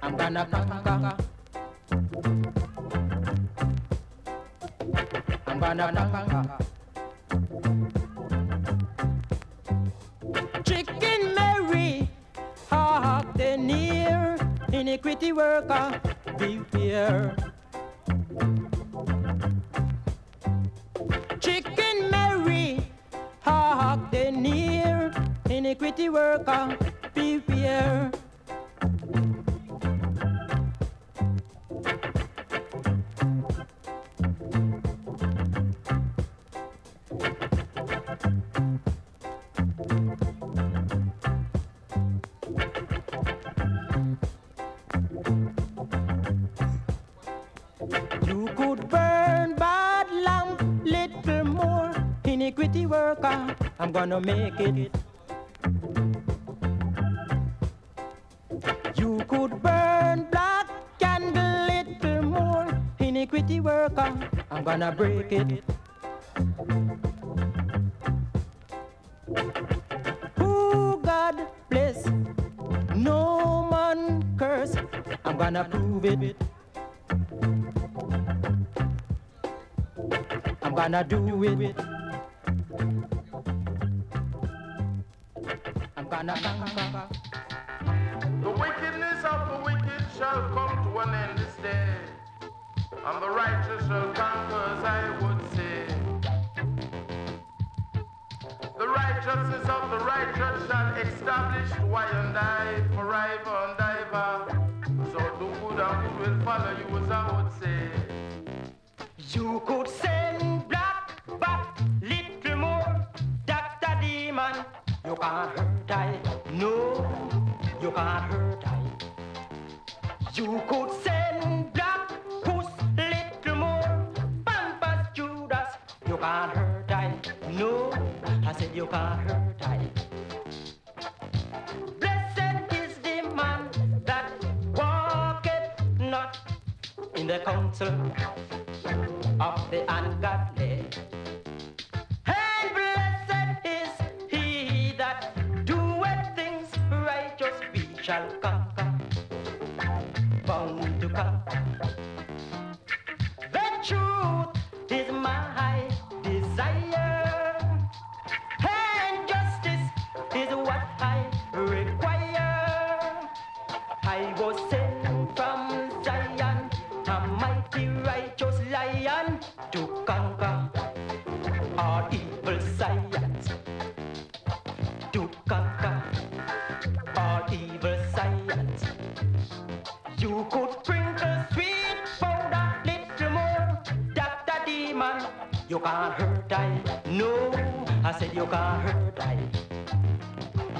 [0.00, 1.14] I'm gonna conquer.
[5.46, 6.56] I'm gonna conquer.
[10.64, 12.08] Chicken Mary,
[12.70, 14.38] hark the near
[14.72, 16.00] iniquity worker,
[16.38, 17.36] beware.
[24.40, 25.12] near.
[25.50, 26.76] Iniquity worker,
[27.14, 28.10] beware.
[53.98, 54.92] gonna make it.
[58.94, 60.68] You could burn black
[61.00, 62.68] candle little more.
[63.00, 64.14] Iniquity worker,
[64.52, 65.64] I'm gonna break it.
[70.36, 71.34] Who God
[71.68, 72.06] bless,
[72.94, 74.76] no man curse.
[75.24, 76.36] I'm gonna prove it.
[80.62, 81.97] I'm gonna do it.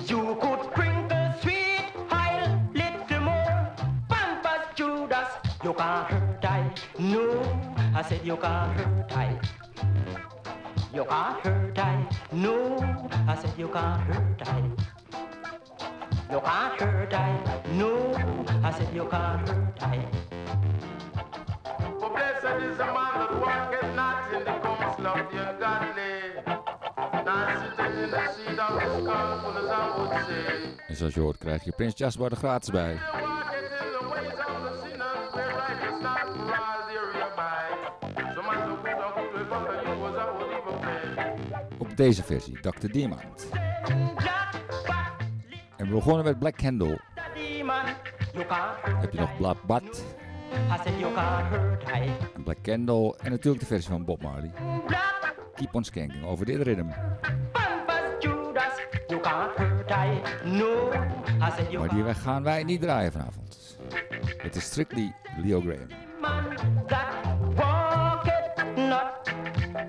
[0.09, 3.75] You could drink the sweet Heil little more.
[4.09, 5.29] Pampas Judas,
[5.63, 6.81] you got her diet.
[6.99, 7.43] No,
[7.95, 9.47] I said you got her diet.
[10.95, 12.15] You got her diet.
[12.33, 12.79] No,
[13.29, 14.37] I said you got her
[30.89, 32.95] En zoals je hoort krijg je Prins Jasper er gratis bij.
[32.95, 37.67] Walketh in the ways of the sinners, where righteous not for all thereby.
[38.35, 41.69] So man so good and good will follow you, as I would even pray.
[41.79, 42.89] Op deze versie, Dr.
[42.93, 43.49] Diamond.
[45.77, 46.99] En we begonnen met Black Candle.
[47.35, 47.75] Demon,
[48.33, 50.03] you can't hurt Heb je nog Blood Bad
[50.53, 52.11] I said you can't hurt I.
[52.35, 53.17] en Black Candle.
[53.19, 54.51] En natuurlijk de versie van Bob Marley.
[55.55, 56.95] Keep on skanking over dit ritme.
[57.53, 58.73] Bumpers Judas,
[59.07, 59.78] you can't hurt
[61.79, 63.79] Maar die weg gaan wij niet draaien vanavond.
[64.37, 65.89] Het is strictly Leo Graham.
[67.55, 69.33] walketh not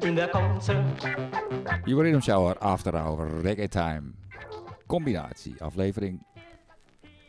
[0.03, 0.15] in
[2.02, 4.14] Rhythm Shower, After Hour, Reggae Time.
[4.86, 6.26] Combinatie, aflevering.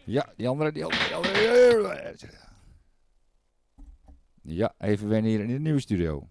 [0.05, 2.17] Ja, die andere, die andere, die andere.
[4.43, 6.29] Ja, even wennen hier in de nieuwe studio.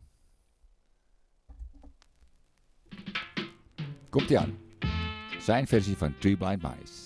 [4.09, 4.68] Komt ie aan.
[5.49, 6.98] Zijn versie van Three Blind Mice.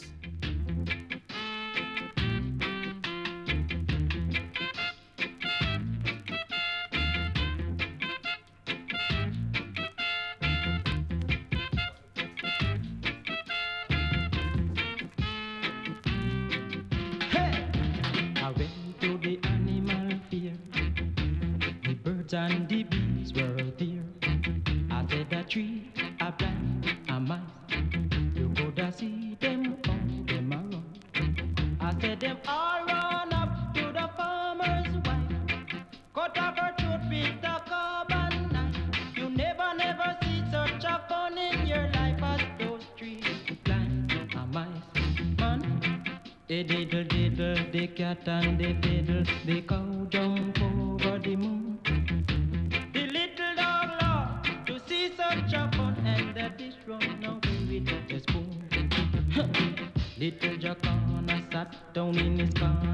[46.66, 51.78] Diddle diddle, the cat and the fiddle, the cow jump over the moon.
[52.94, 58.08] The little dog laughed to see such a fun, and the dish run away with
[58.08, 58.64] the spoon.
[60.18, 62.93] little Jacana sat down in his corner,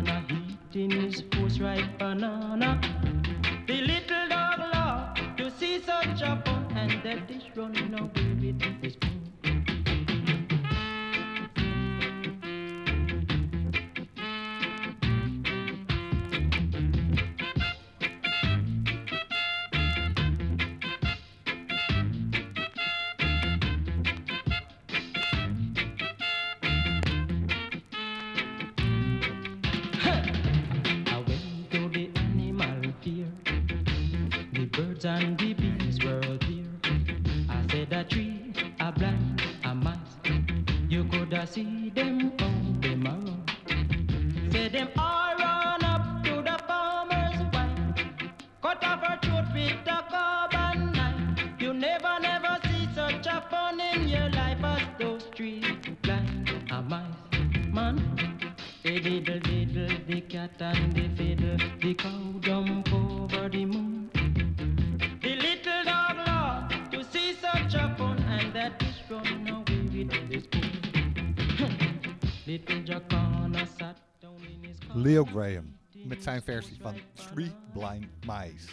[77.39, 78.67] Three Blind Mice.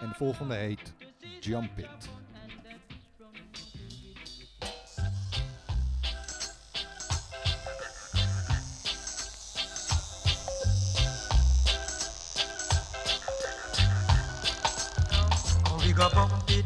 [0.00, 0.92] En de volgende heet
[1.40, 1.86] Jump It.
[15.62, 16.64] Come we go bump it,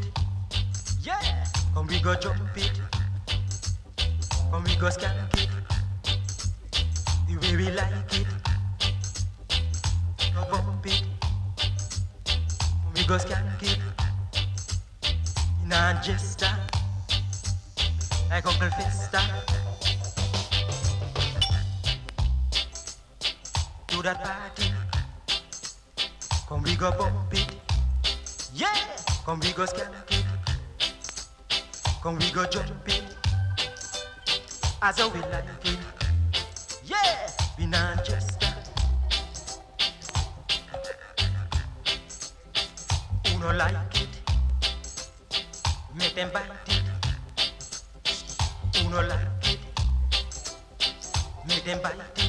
[1.02, 1.44] yeah.
[1.74, 2.80] Come we go jump it,
[4.50, 5.48] come we go skank it,
[7.26, 8.41] the way we like it.
[13.12, 13.78] Go skank it,
[15.62, 16.48] in a jester,
[18.30, 19.20] like Uncle Fester.
[23.88, 24.72] To that party,
[26.48, 27.54] come we go bump it.
[28.54, 28.72] Yeah,
[29.26, 30.24] come we go skank it.
[32.02, 33.04] Come we go jump it.
[34.80, 35.78] As how we like it.
[36.86, 37.28] Yeah,
[37.58, 38.31] we not just
[43.42, 44.08] no like it?
[45.98, 46.82] Make them bite it.
[48.76, 49.58] Who no like it?
[51.48, 52.21] Make them bite it.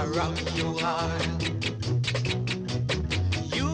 [0.00, 1.50] around your heart.
[3.54, 3.72] You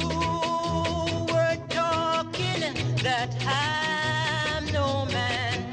[1.32, 5.72] were talking that I'm no man,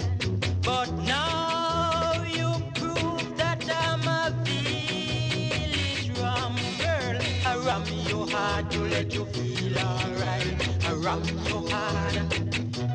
[0.63, 7.17] but now you prove that I'm a village rum girl.
[7.53, 10.55] Around your heart, to let you feel alright.
[10.89, 12.15] Around your heart.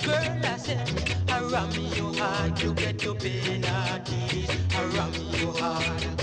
[0.05, 0.89] Girl, I said,
[1.29, 4.09] I ram your heart, you get your pain at.
[4.75, 6.16] I ram your heart.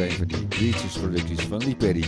[0.00, 2.04] Waverly, Beaches producties van Lee Perry.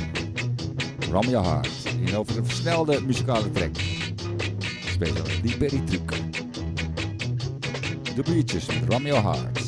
[1.11, 1.69] Ram Your Heart,
[2.07, 3.77] in over een versnelde muzikale track.
[4.87, 6.11] Spelen Lee Perry truc.
[8.15, 9.62] De Beaches Ram Your Heart.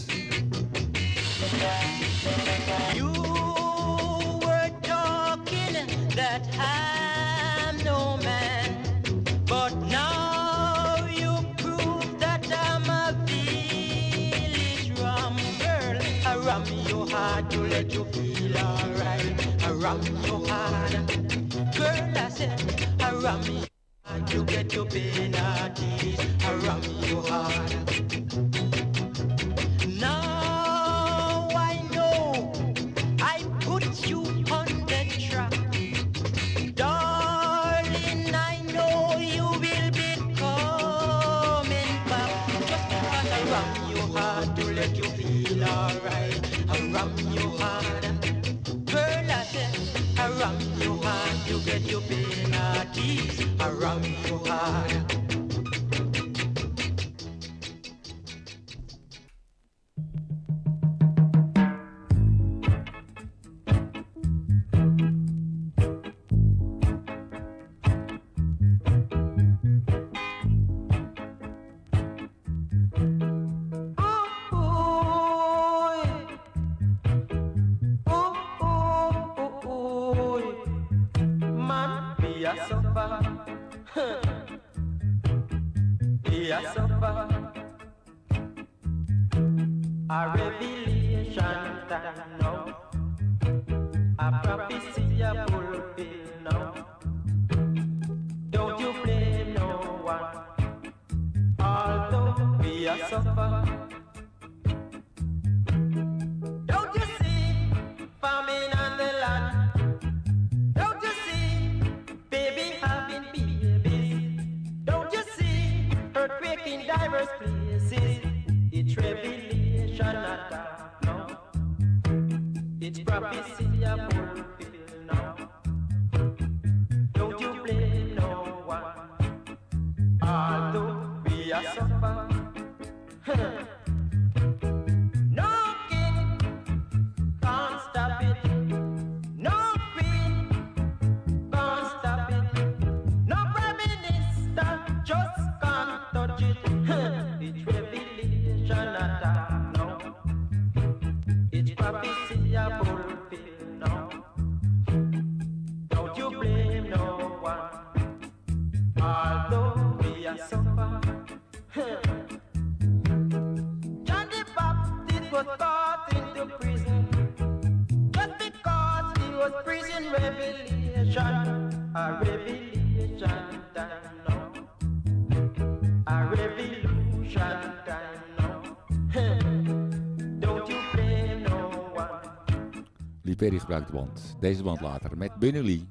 [183.45, 184.37] Perry gebruikt de band.
[184.41, 185.89] Deze band later met Bunny Lee.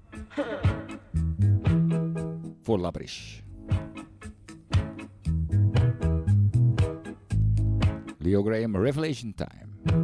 [2.61, 3.39] Voor Labrish.
[8.17, 10.01] Leo Graham, Revelation Time.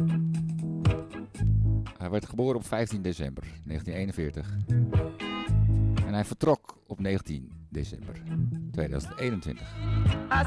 [1.98, 4.56] Hij werd geboren op 15 december 1941.
[6.06, 8.22] En hij vertrok op 19 december
[8.70, 9.76] 2021.
[10.32, 10.44] I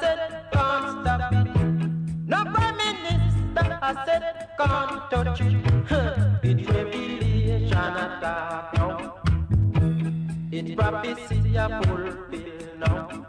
[0.00, 0.55] said,
[3.88, 5.54] I said, can't touch it.
[6.42, 9.14] It's revelation I now.
[10.50, 13.26] It prophecy I fulfill now.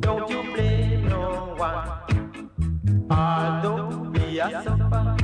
[0.00, 1.88] Don't you blame no one.
[3.08, 5.16] Although we are suffer.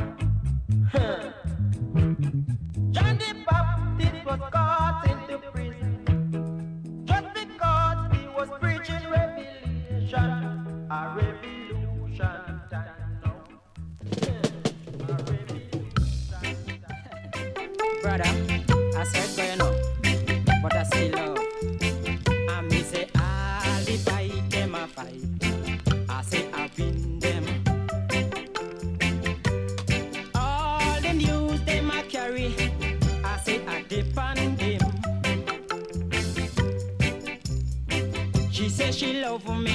[18.97, 19.75] I said, go, you know,
[20.63, 21.39] but I still love.
[22.71, 23.09] Me say,
[23.85, 23.97] the
[24.51, 25.21] them fight.
[26.09, 27.45] I say, I win them.
[30.37, 32.55] All the news them carry.
[33.25, 33.83] I say, I
[34.59, 34.81] them.
[38.53, 39.74] She say she love me.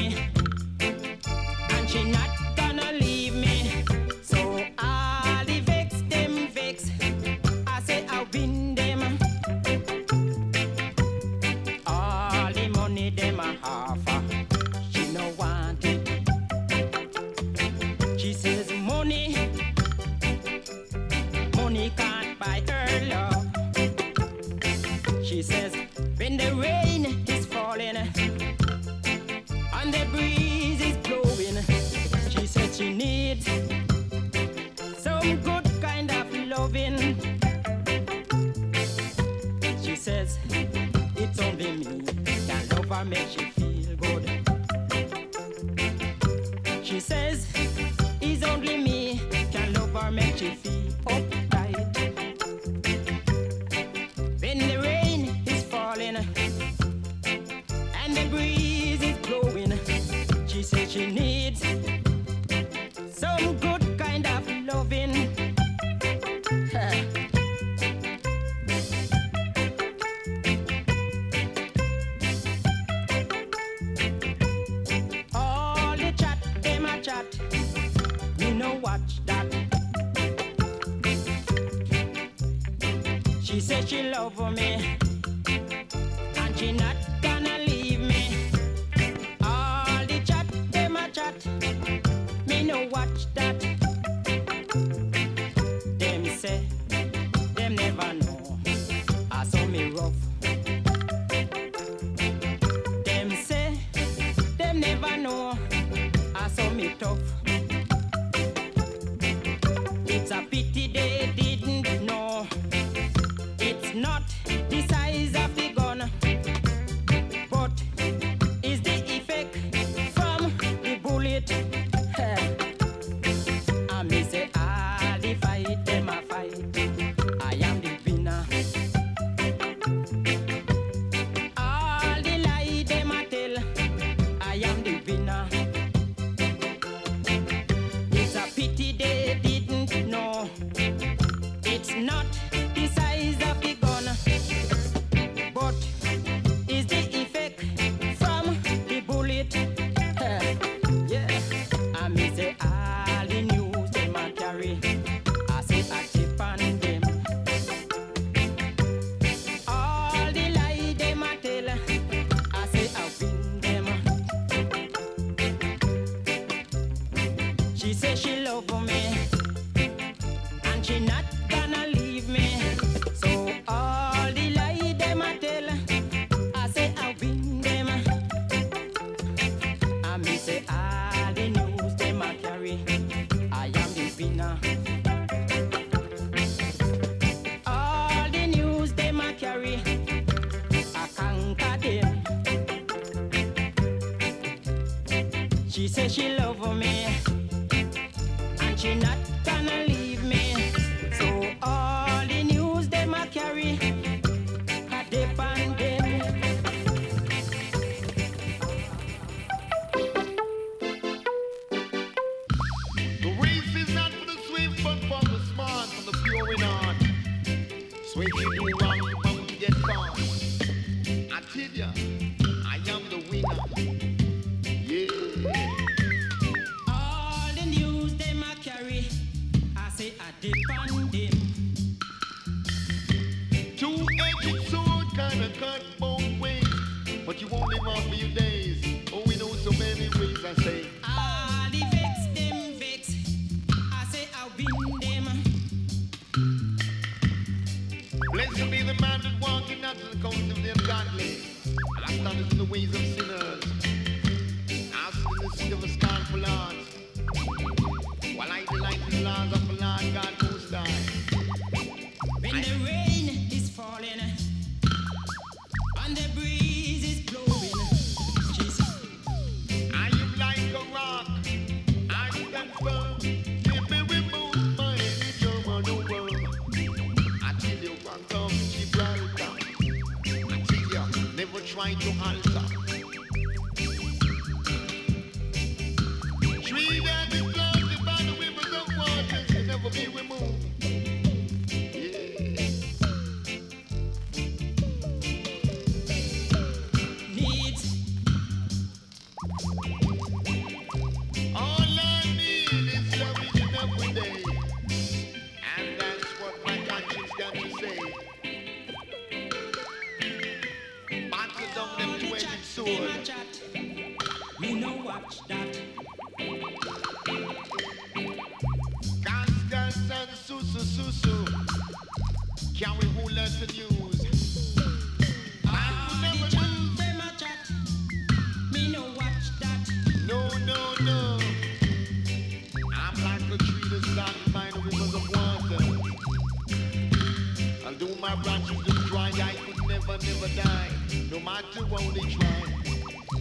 [338.30, 340.90] I watch you do dry, I could never, never die,
[341.32, 342.64] no matter what they try.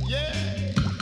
[0.08, 0.97] Yeah.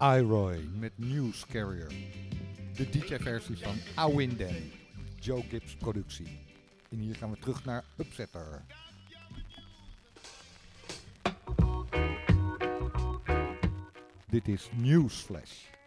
[0.00, 1.92] Iroy met News Carrier.
[2.74, 4.72] De DJ-versie van Awinden,
[5.18, 6.38] Joe Gibbs productie.
[6.90, 8.64] En hier gaan we terug naar Upsetter.
[14.30, 15.79] Dit is Newsflash.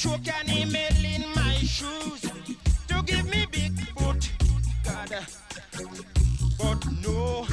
[0.00, 2.22] choke an email in my shoes
[2.88, 4.32] to give me big foot.
[4.82, 5.14] God,
[6.56, 7.44] but no,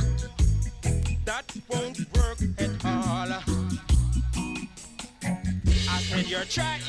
[1.26, 3.34] that won't work at all.
[5.90, 6.87] I said, You're trying.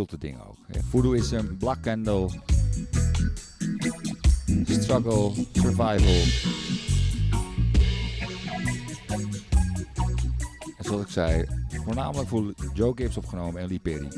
[0.00, 0.56] occulte is ook.
[1.58, 2.28] Black candle,
[4.80, 6.22] struggle, survival.
[10.76, 11.44] En zoals ik zei,
[11.84, 14.08] voornamelijk voor Joe Gibbs opgenomen en Lee Perry.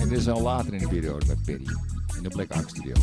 [0.00, 1.66] En dit is al later in de periode met Perry,
[2.16, 2.94] in de Black Ark Studio.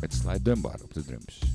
[0.00, 1.49] Met Sly Dunbar op de drums.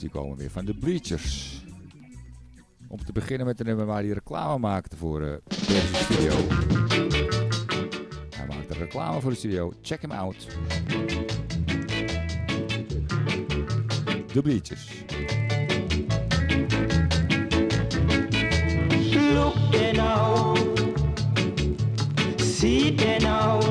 [0.00, 1.62] die komen weer van de Bleachers.
[2.88, 6.32] Om te beginnen met de nummer waar hij reclame maakte voor uh, deze studio.
[8.36, 9.72] Hij maakte reclame voor de studio.
[9.82, 10.46] Check hem out.
[14.32, 15.04] De Bleachers.
[19.32, 20.58] Look there out.
[22.36, 23.64] See it out.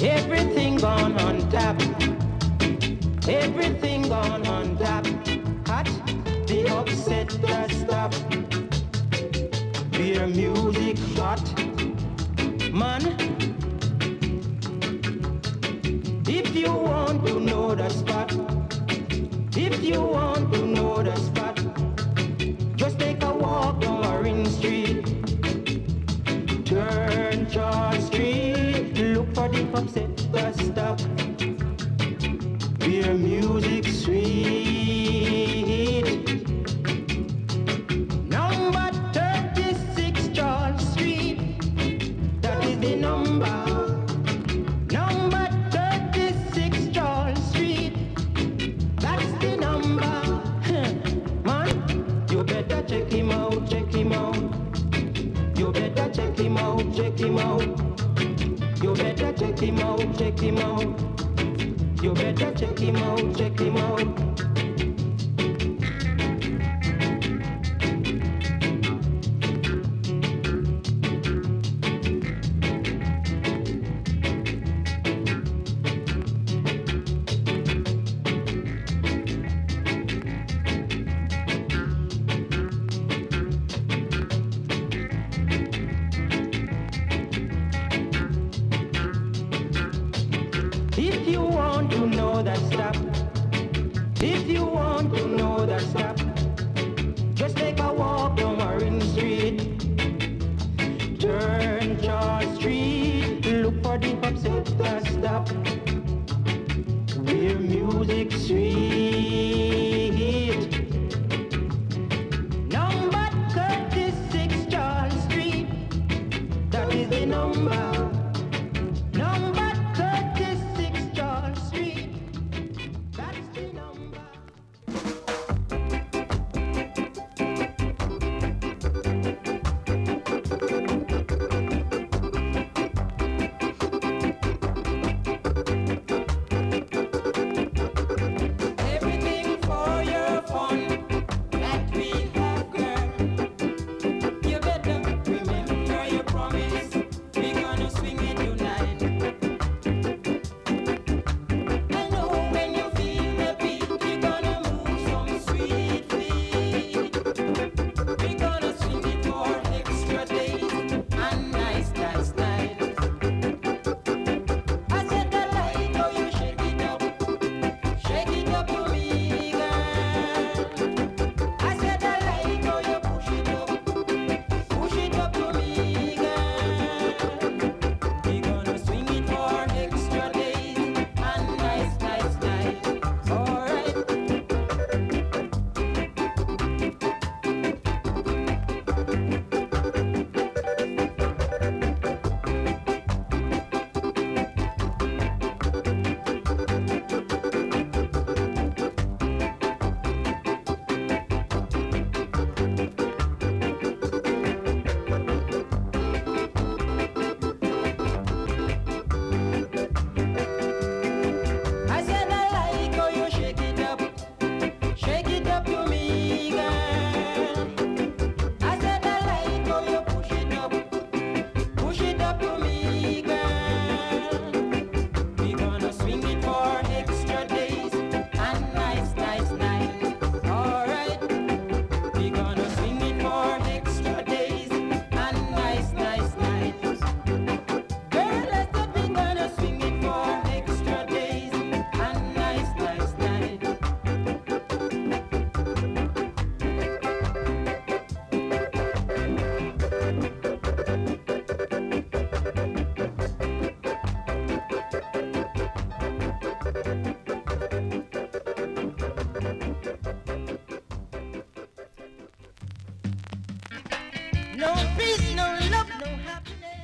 [0.00, 1.80] Everything gone on tap.
[3.28, 3.91] Everything
[7.12, 7.70] set that
[10.26, 11.61] music hot.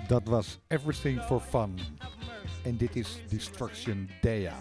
[0.08, 1.78] Dat was Everything for Fun.
[2.62, 4.52] En dit is Destruction Dea.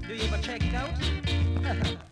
[0.00, 0.90] Do you ever check it out?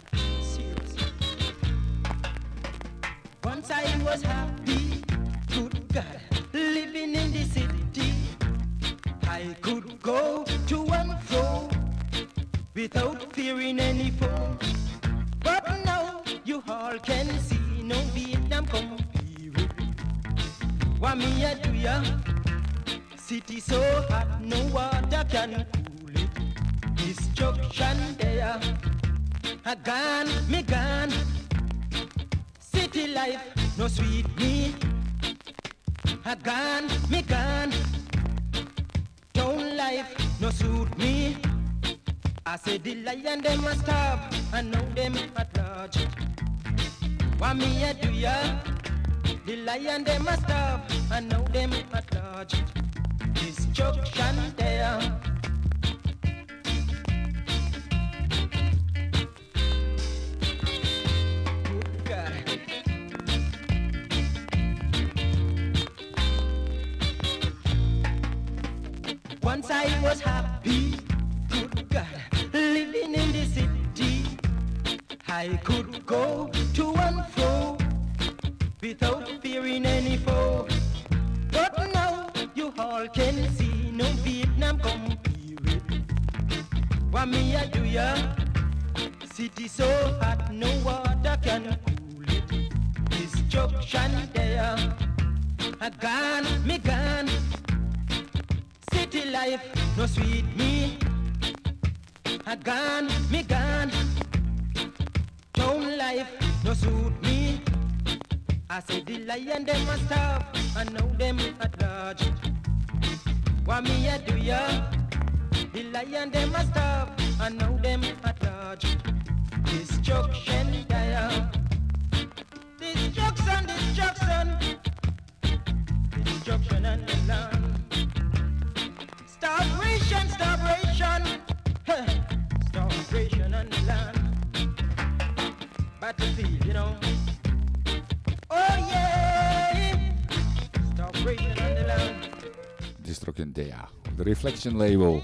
[144.71, 145.23] Label.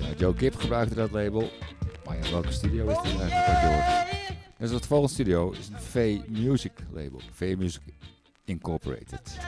[0.00, 1.50] Ja, Joe Kip gebruikte dat label.
[2.04, 4.06] Maar ja, welke studio is dit eigenlijk ook door?
[4.58, 7.20] Dus volgende studio is een V Music label.
[7.32, 7.82] V Music
[8.44, 9.38] Incorporated.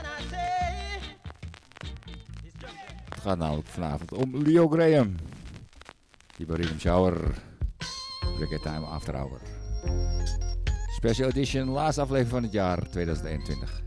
[3.08, 5.14] Het gaat namelijk vanavond om Leo Graham.
[6.36, 6.46] Die
[6.78, 7.34] Shower.
[8.36, 9.40] Cricket Time After Hour.
[10.96, 13.77] Special Edition, laatste aflevering van het jaar 2021.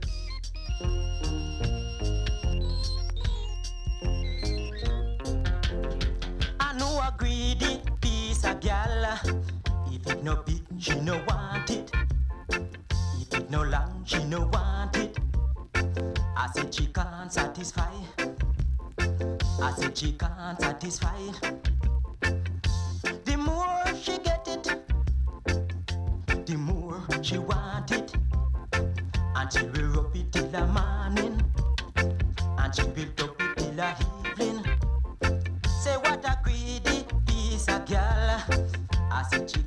[39.32, 39.62] she.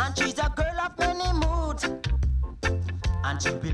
[0.00, 1.84] And she's a girl of many moods.
[3.24, 3.71] And she will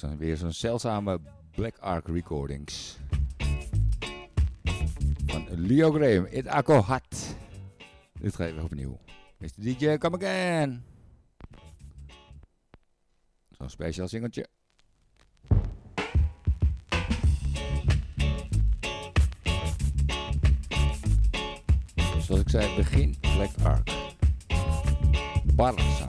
[0.00, 1.20] weer zo'n zeldzame
[1.54, 2.98] Black Ark Recordings.
[5.26, 7.36] Van Leo Graham, It Ako Hat.
[8.20, 8.98] Dit geven we opnieuw.
[9.38, 9.48] Mr.
[9.56, 10.84] DJ, come again.
[13.50, 14.46] Zo'n speciaal singeltje.
[22.20, 23.90] Zoals ik zei, begin Black Ark.
[25.56, 26.08] Barça.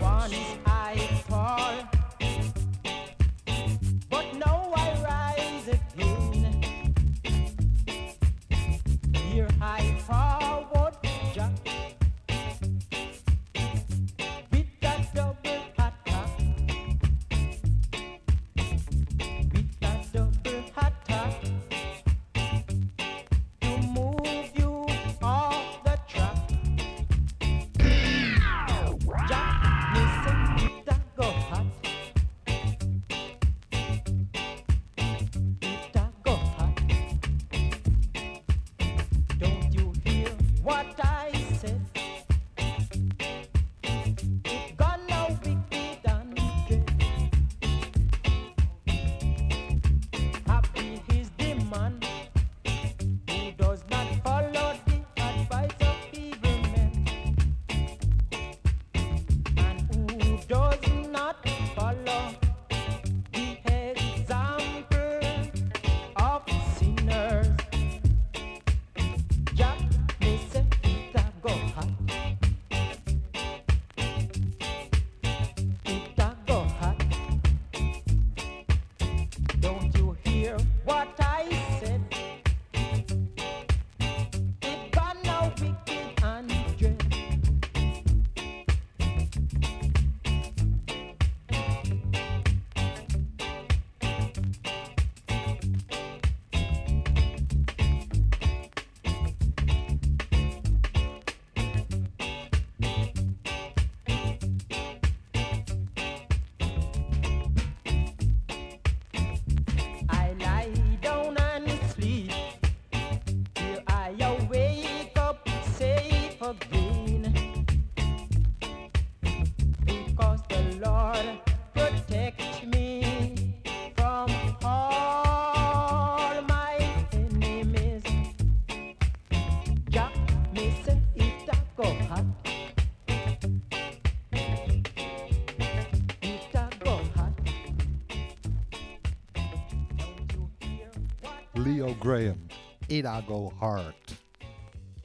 [142.12, 142.46] Graham,
[142.88, 143.52] Idago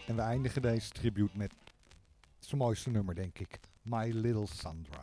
[0.06, 1.52] En we eindigen deze tribute met
[2.40, 3.60] het mooiste nummer, denk ik.
[3.82, 4.95] My Little Sandra.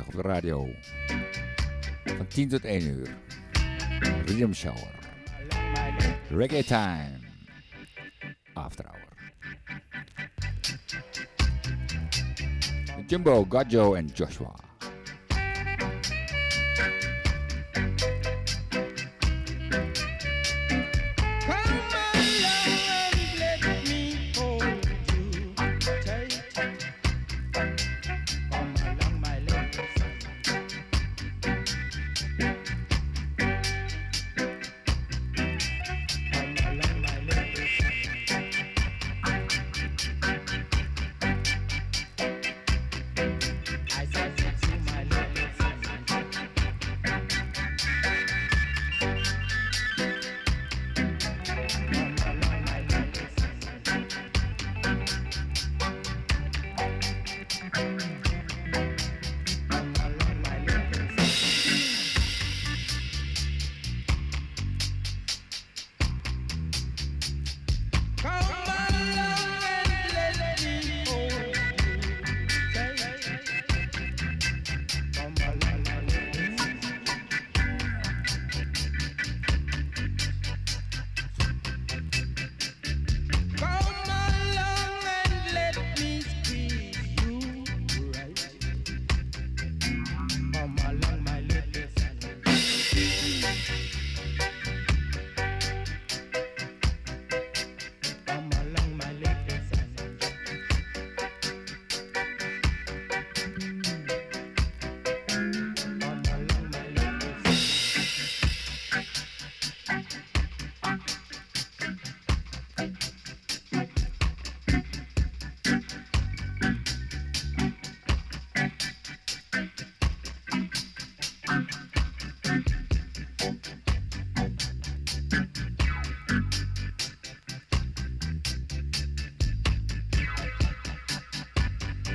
[0.00, 0.68] op de radio.
[2.04, 3.08] Van 10 tot 1 uur.
[4.24, 4.92] Rhythm Shower.
[6.28, 7.18] Reggae Time.
[8.52, 9.02] After Hour.
[13.06, 14.63] Jimbo, Gajo en Joshua.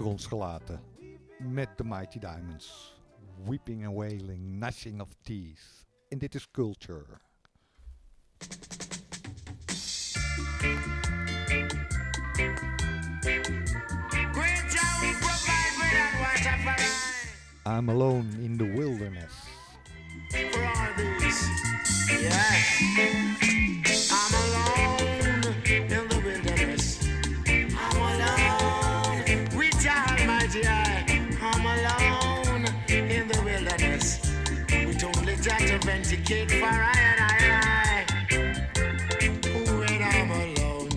[0.00, 0.80] achter ons gelaten.
[1.38, 2.94] Met de Mighty Diamonds.
[3.44, 5.86] Weeping and wailing, gnashing of teeth.
[6.08, 7.20] En dit is Culture.
[17.66, 19.32] I'm alone in the wilderness.
[20.30, 21.48] For all these,
[22.20, 22.80] yes,
[24.10, 25.39] I'm alone.
[36.30, 38.06] ticket for I and I, I.
[39.78, 40.90] when I'm alone.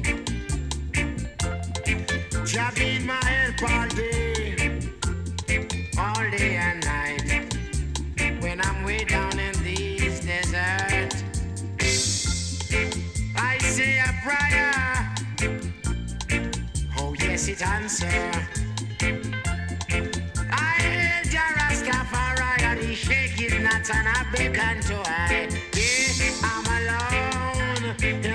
[2.45, 4.79] Jah be my help all day,
[5.97, 7.55] all day and night.
[8.41, 11.15] When I'm way down in this desert,
[13.35, 15.15] I say a prayer.
[16.99, 19.32] Oh yes, it answers.
[23.89, 25.53] and I began to hide.
[25.75, 28.32] Yeah, I'm alone.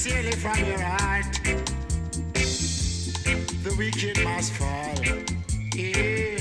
[0.00, 1.40] sincerely from your heart.
[3.62, 4.94] The wicked must fall.
[5.74, 6.40] Yeah.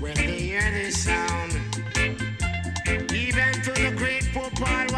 [0.00, 1.52] When they hear this sound,
[3.14, 4.91] even to the great popal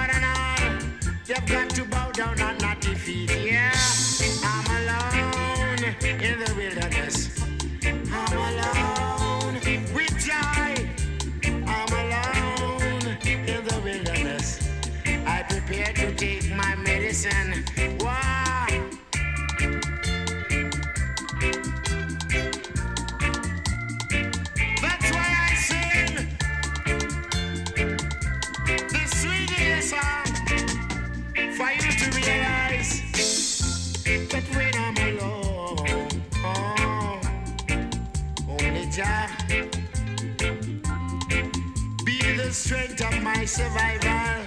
[43.46, 44.44] survival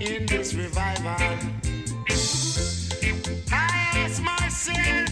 [0.00, 1.16] in this revival.
[3.50, 5.08] I ask myself,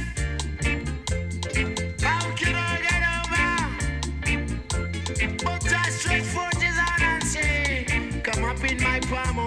[2.01, 3.51] how can I get over?
[5.45, 6.23] But I stretch
[7.03, 7.87] and say,
[8.23, 9.39] Come up in my palm,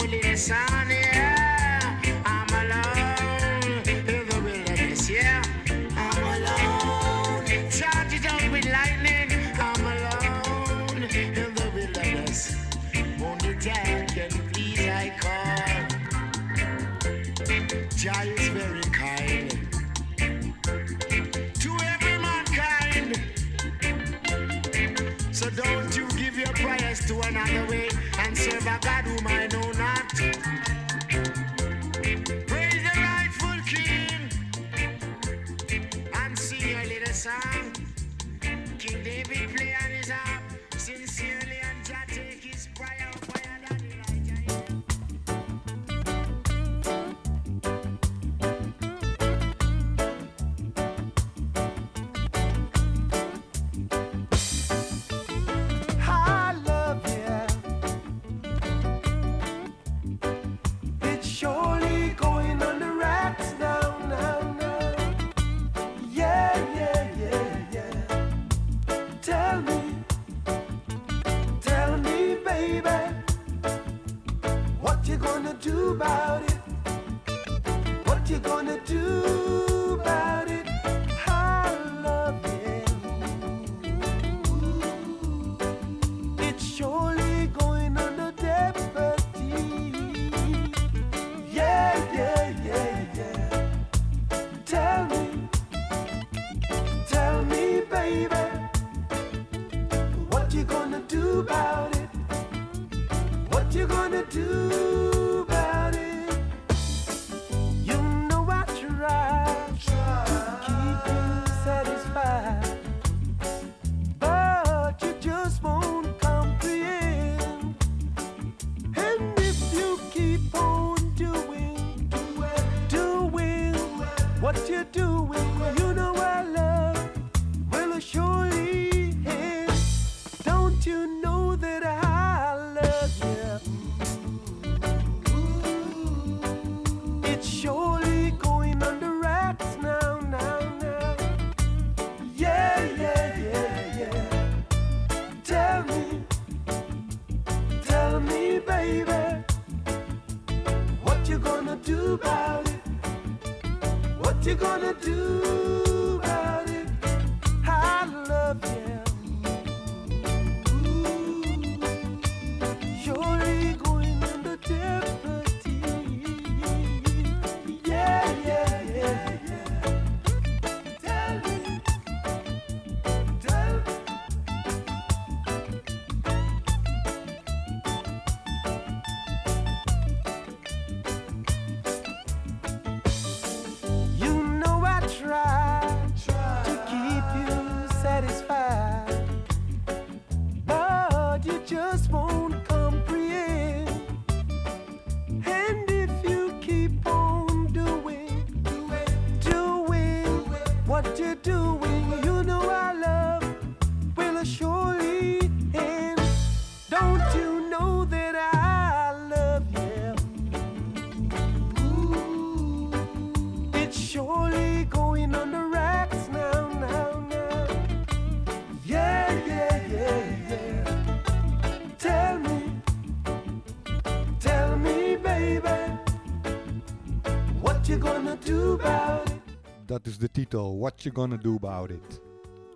[229.85, 232.21] Dat is de titel, What You Gonna Do About It.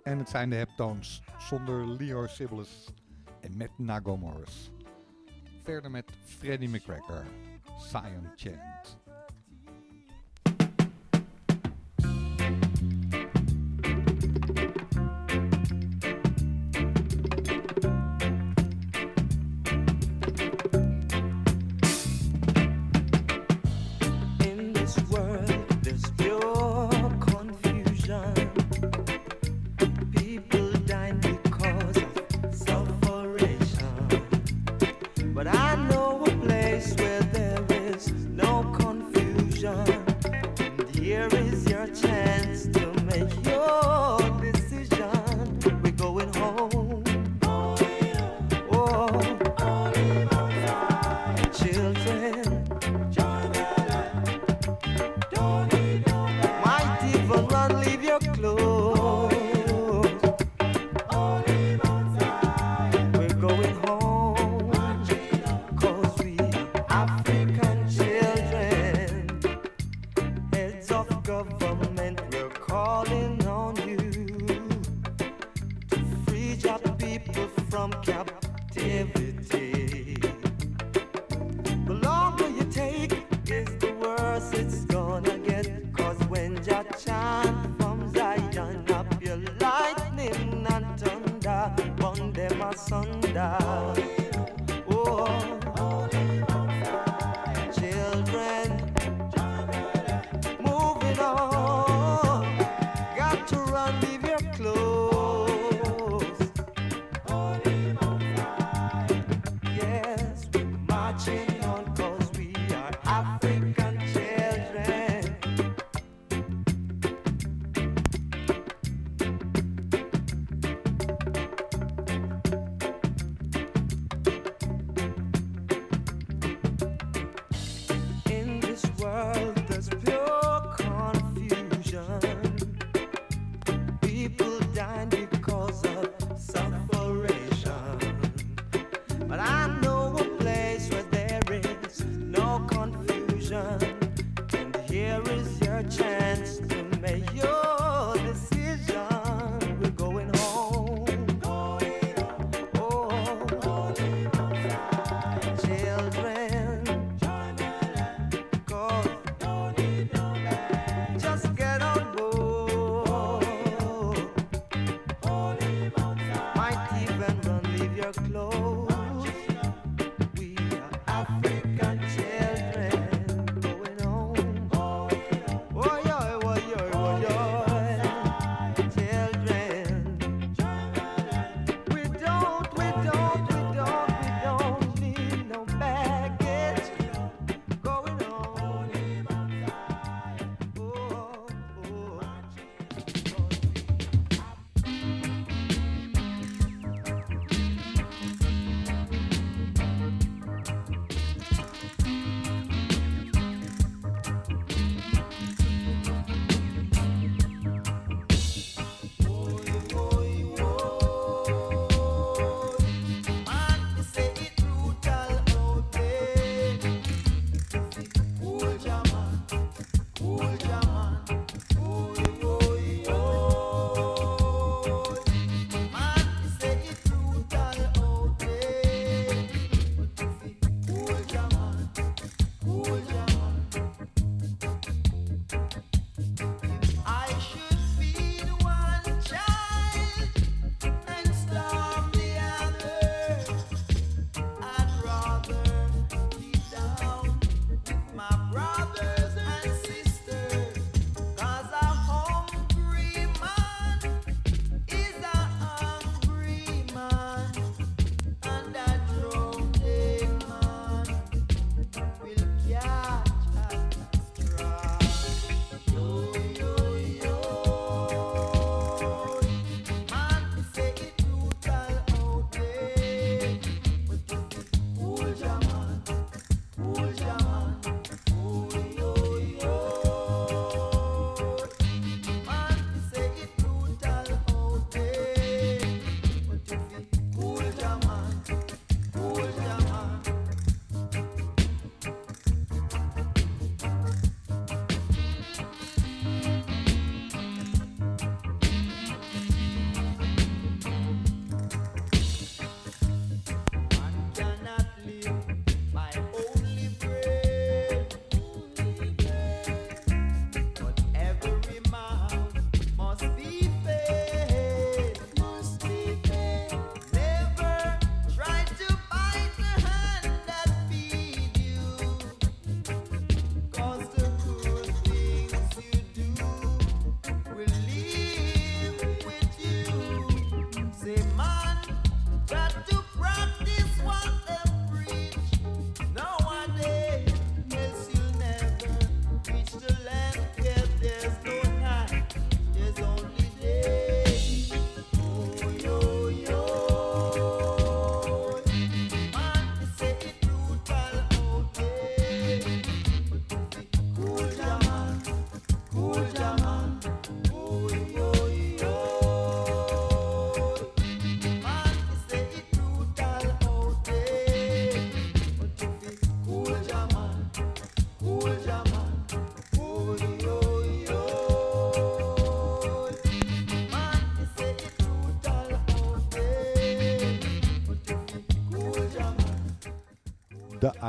[0.02, 2.88] En het zijn de heptones, zonder Leo Sibbles
[3.40, 4.70] en met Nago Morris.
[5.62, 7.26] Verder met Freddie McCracker,
[7.78, 9.05] Cyan Chant.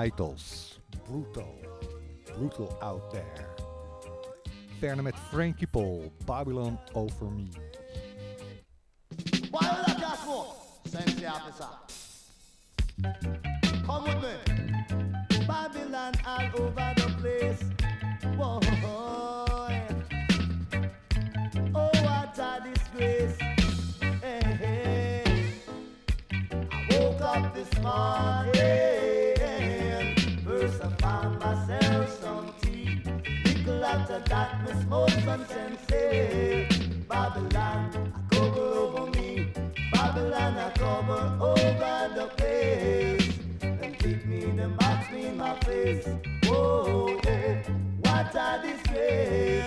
[0.08, 0.80] Idols.
[1.06, 1.54] Brutal.
[2.34, 3.50] Brutal out there.
[4.80, 7.50] Verne met Frankie Paul, Babylon Over Me.
[9.52, 10.58] Why would I just walk?
[10.86, 11.68] Send the officer.
[13.86, 15.46] Come with me.
[15.46, 17.64] Babylon all over the place.
[18.38, 19.07] Whoa.
[34.68, 36.68] promise more sunshine sail.
[37.08, 39.54] Babylon, I cover over me.
[39.94, 43.40] Babylon, I cover over the place.
[43.62, 46.08] And take me, the box me in my face.
[46.46, 47.64] Oh, yeah,
[48.02, 49.67] what a disgrace.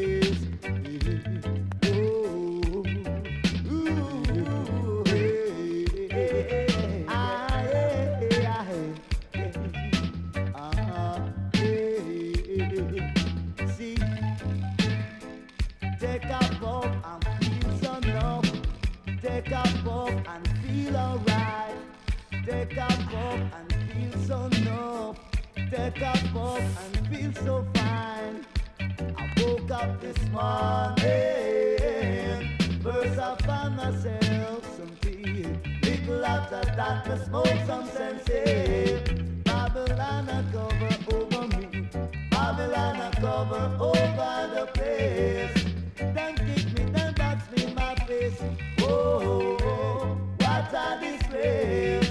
[22.71, 25.15] Take a puff and feel so numb.
[25.55, 28.45] Take a puff and feel so fine.
[28.79, 31.01] I woke up this morning.
[32.81, 35.47] First I found myself some tea.
[35.83, 39.03] Little after that, I smoked some sensei.
[39.43, 41.89] Babylon a cover over me.
[42.29, 45.65] Babylon a cover over the place.
[45.97, 48.41] Then kick me, then box me my face.
[48.79, 52.10] Oh, oh, oh what a disgrace.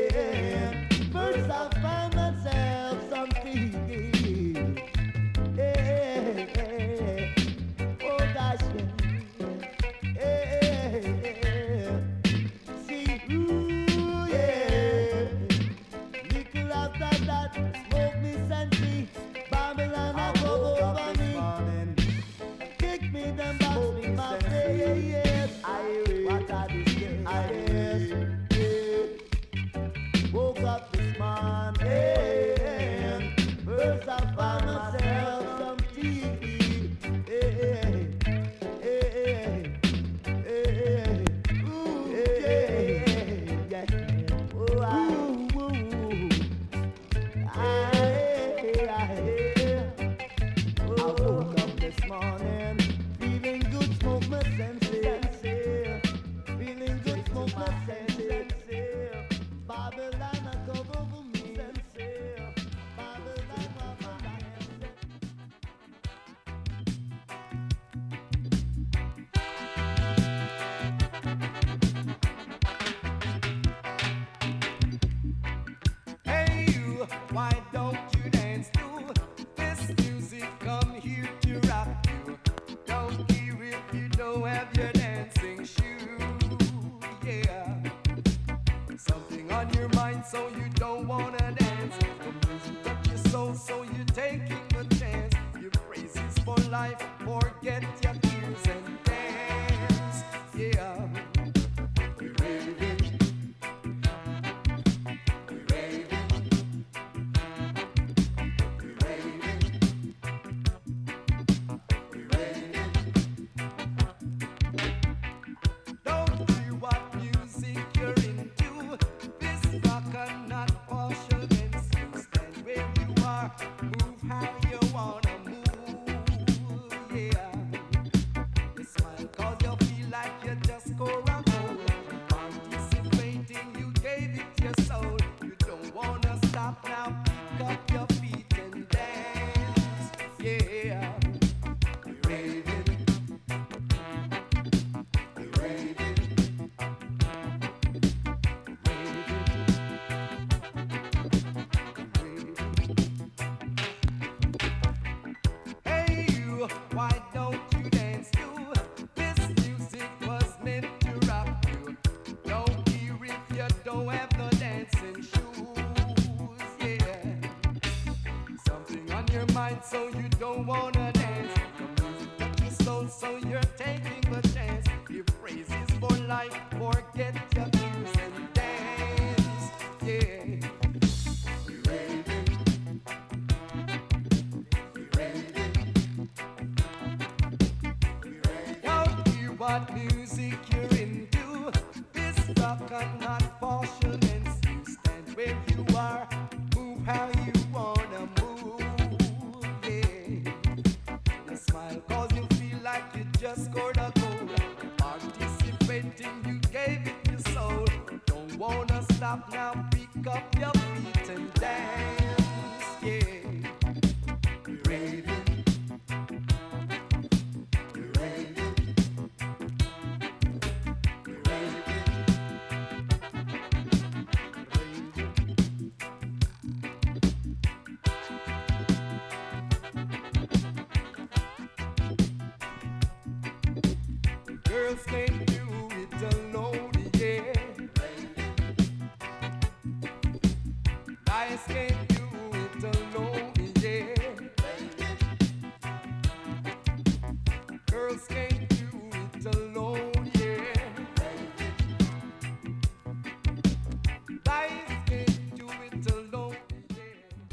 [94.13, 95.33] taking a chance.
[95.59, 98.30] Give praises for life, forget your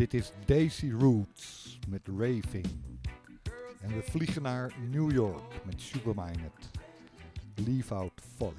[0.08, 2.66] Dit is Daisy Roots met Raving.
[3.80, 6.70] En we vliegen naar New York met Supermind.
[7.54, 8.52] Leave Out Folly.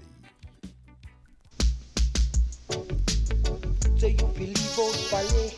[3.95, 5.53] Say you believe on ballet.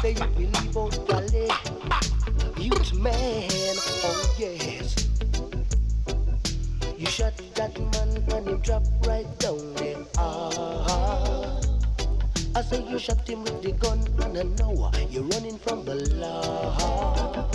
[0.00, 1.50] Say you believe on ballet.
[2.58, 4.94] Youth man, oh yes.
[6.96, 10.06] You shot that man and he drop right down there.
[10.16, 11.61] Ah.
[12.54, 15.94] I say you shot him with the gun and I know you're running from the
[16.16, 17.48] law.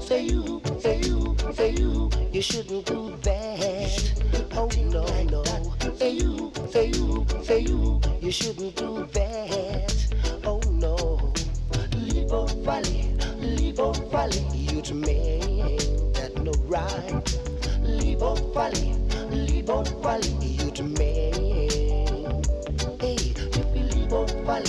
[0.00, 4.12] Say you, say you, say you, you shouldn't do that.
[4.52, 5.42] Oh no, no.
[5.96, 9.96] Say you, say you, say you, you shouldn't do that.
[10.44, 11.32] Oh no.
[11.96, 15.40] Leave out valley, leave out valley, youth man,
[16.12, 17.40] that no right.
[17.80, 18.94] Leave out valley,
[19.30, 21.19] leave out valley, youth man.
[24.10, 24.66] You leave out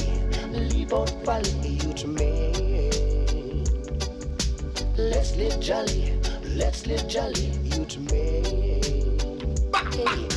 [0.53, 2.91] leave out valley, youth man.
[4.95, 6.13] Let's live jolly,
[6.43, 9.17] let's live jolly, youth man.
[9.91, 10.27] Hey,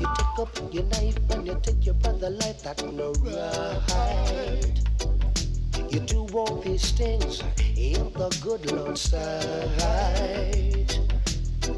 [0.00, 4.72] you take up your knife and you take your brother life, that's no right.
[5.90, 7.42] You do all these things
[7.76, 10.98] in the good Lord's sight.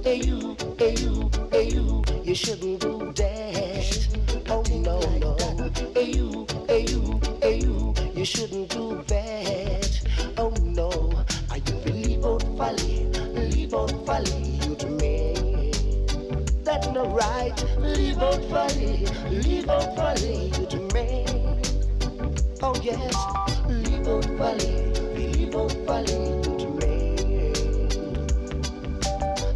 [0.05, 4.08] Hey you, hey you, hey you, you shouldn't do that.
[4.48, 5.36] Oh no, no.
[5.92, 6.48] Hey you, you, you, you
[8.28, 10.00] shouldn't do that.
[10.36, 10.90] Oh no.
[11.50, 15.73] Are you believe out folly, leave out folly, you to me.
[16.62, 17.57] That's not right.
[17.78, 21.24] Leave out folly, leave out folly, you to me.
[22.60, 23.16] Oh yes,
[23.66, 24.74] leave out folly,
[25.16, 27.16] leave out folly, you to me.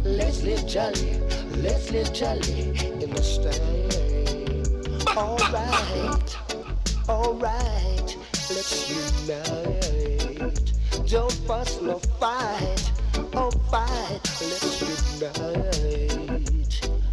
[0.03, 1.19] Let's live jolly,
[1.57, 3.83] let's live jolly in the stand.
[5.15, 6.37] Alright,
[7.07, 8.17] alright,
[8.55, 10.71] let's unite.
[11.09, 12.91] Don't fuss, no fight,
[13.33, 15.53] oh fight, let's unite.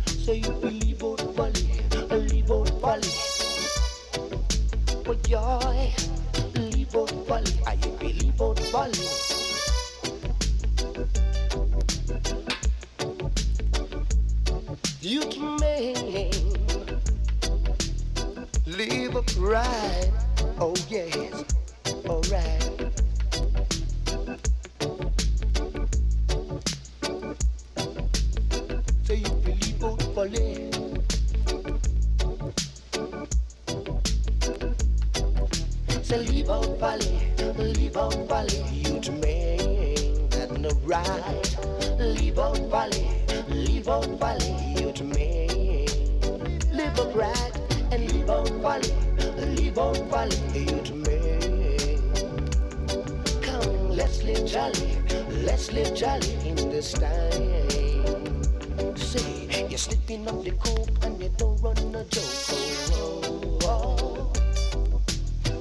[0.06, 3.08] So you believe on folly, leave on folly.
[5.06, 5.92] Oh joy,
[6.54, 9.06] leave on folly, I believe on folly.
[15.00, 15.60] You can
[18.66, 20.30] live upright.
[20.62, 21.44] Oh yes,
[22.06, 22.92] alright.
[29.05, 30.70] So you believe on folly.
[36.02, 37.18] So leave out folly,
[37.56, 38.62] leave out folly.
[38.70, 39.56] You to me,
[40.28, 41.56] that's no right.
[41.98, 43.08] Leave out folly,
[43.48, 44.74] leave out folly.
[44.76, 45.86] You to me,
[46.70, 47.56] live upright
[47.90, 48.92] and leave out folly,
[49.70, 50.66] me.
[53.40, 54.99] Come, let's live jolly,
[55.44, 58.42] let's live jolly in this time.
[58.97, 62.24] See, you're slipping up the coke and you don't run a joke.
[62.94, 64.32] Oh, oh,
[64.84, 65.00] oh.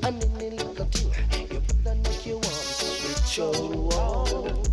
[0.04, 3.52] And in the little thing, you put on like you want to show.
[3.94, 4.64] Oh.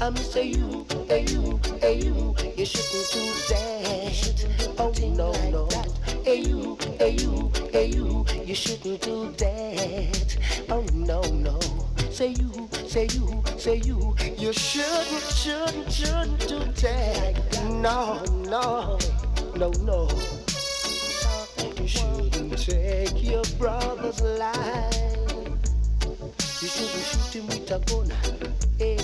[0.00, 4.74] I'm say you, hey you, hey you, you shouldn't do that.
[4.78, 5.68] Oh no no,
[6.30, 10.36] hey you, hey you, hey you, you shouldn't do that.
[10.68, 11.58] Oh no no,
[12.08, 14.14] say you, say you, say you.
[14.38, 17.34] You shouldn't, shouldn't, shouldn't do that.
[17.68, 18.96] No, no,
[19.56, 20.08] no, no.
[21.80, 25.34] You shouldn't take your brother's life.
[26.62, 28.12] You shouldn't shoot him with a gun.
[28.78, 28.98] Hey,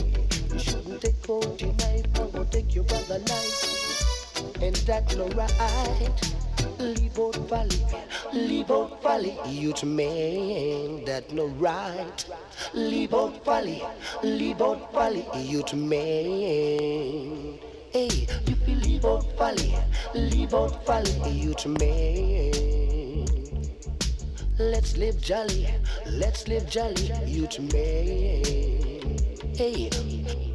[0.52, 4.62] you shouldn't take out your knife and go take your brother's life.
[4.62, 6.45] And that's no right.
[6.78, 12.24] Out valley, out valley, youth man, that no right.
[13.12, 13.82] Out valley,
[14.60, 17.58] out valley, youth man.
[17.90, 19.74] Hey, you feel out valley,
[20.52, 23.26] out valley, youth man.
[24.58, 25.68] Let's live jolly,
[26.06, 29.16] let's live jolly, youth man.
[29.56, 30.45] Hey.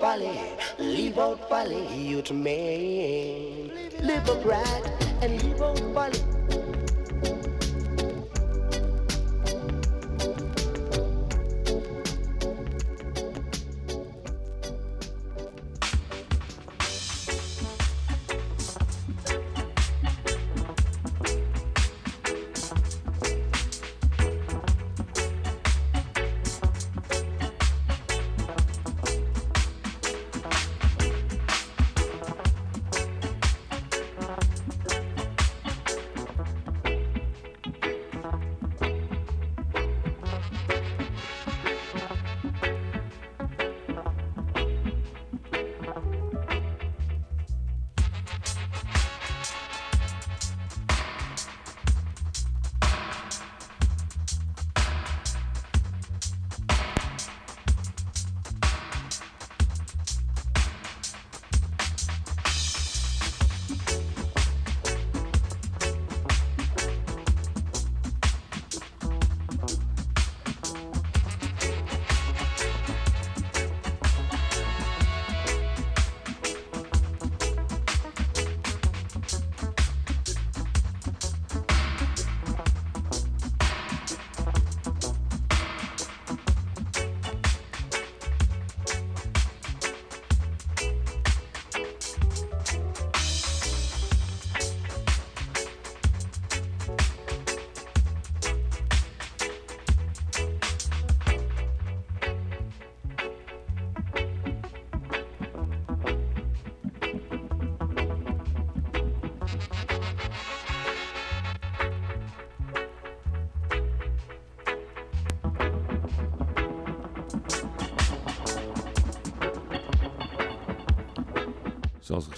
[0.00, 0.40] Leave out valley,
[0.78, 1.86] leave out valley,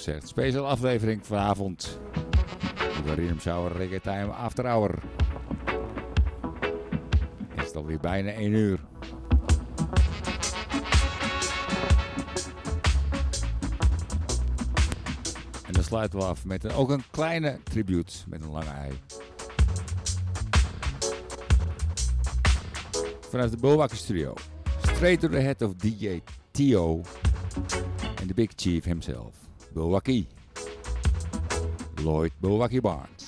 [0.03, 0.57] gezegd.
[0.57, 1.99] Aflevering vanavond.
[3.05, 4.99] De Rhythm Shower Reggae Time After Hour.
[7.57, 8.81] Is het alweer bijna 1 uur.
[15.67, 18.93] En dan sluiten we af met ook een kleine tribute met een lange ei.
[23.31, 24.35] Vanuit de Bowakker Studio.
[24.83, 27.01] Straight to the head of DJ Tio
[28.21, 29.42] en de Big Chief himself.
[29.75, 30.27] Milwaukee.
[32.03, 33.22] Lloyd Milwaukee Barnes.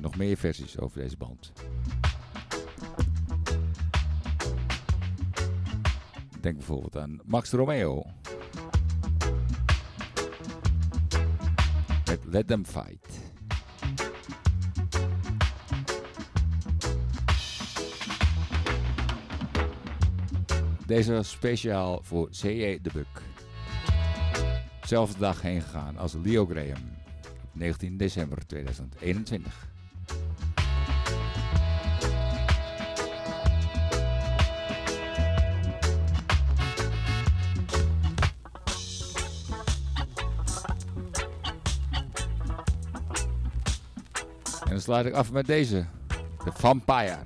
[0.00, 1.52] nog meer versies over deze band.
[6.40, 8.04] Denk bijvoorbeeld aan Max Romeo.
[12.06, 13.18] Met Let Them Fight.
[20.86, 22.78] Deze was speciaal voor C.J.
[22.82, 23.22] de Buck.
[24.82, 26.98] Zelfde dag heen gegaan als Leo Graham.
[27.52, 29.69] 19 december 2021.
[44.90, 45.84] sluit ik af met deze.
[46.44, 47.18] de Vampire.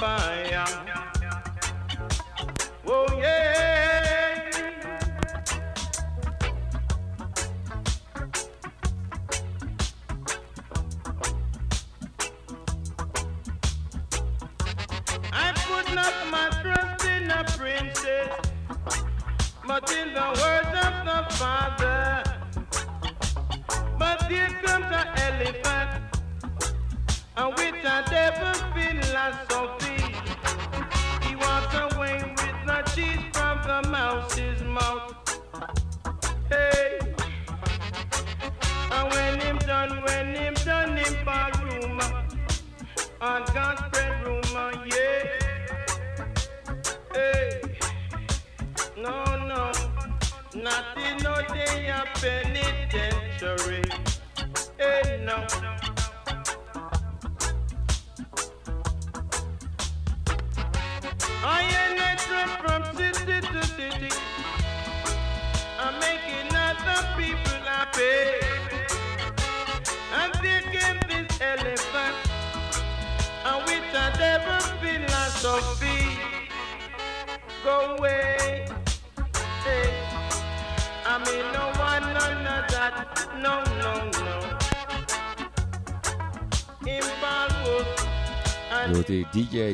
[0.00, 0.47] Bye.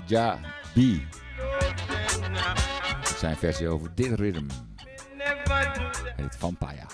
[0.07, 0.39] Ja,
[0.75, 0.79] B.
[3.17, 4.47] Zijn versie over dit ritme
[6.17, 6.87] heet Vampire.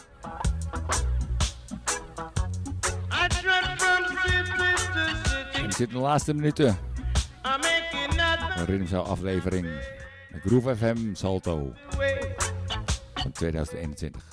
[5.52, 6.78] En we zitten in de laatste minuten.
[8.56, 9.68] Een ritmzaal aflevering.
[10.44, 11.72] Groove FM Salto
[13.14, 14.29] van 2021.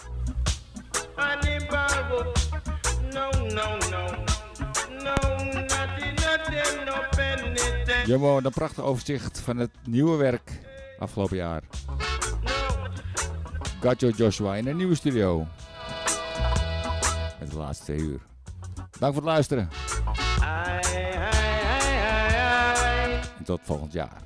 [8.08, 10.52] Jumbo, een prachtig overzicht van het nieuwe werk
[11.00, 11.62] afgelopen jaar.
[13.82, 15.48] Gajo Joshua in een nieuwe studio.
[17.38, 18.20] Het laatste twee uur.
[19.00, 19.70] Dank voor het luisteren.
[23.38, 24.22] En tot volgend jaar.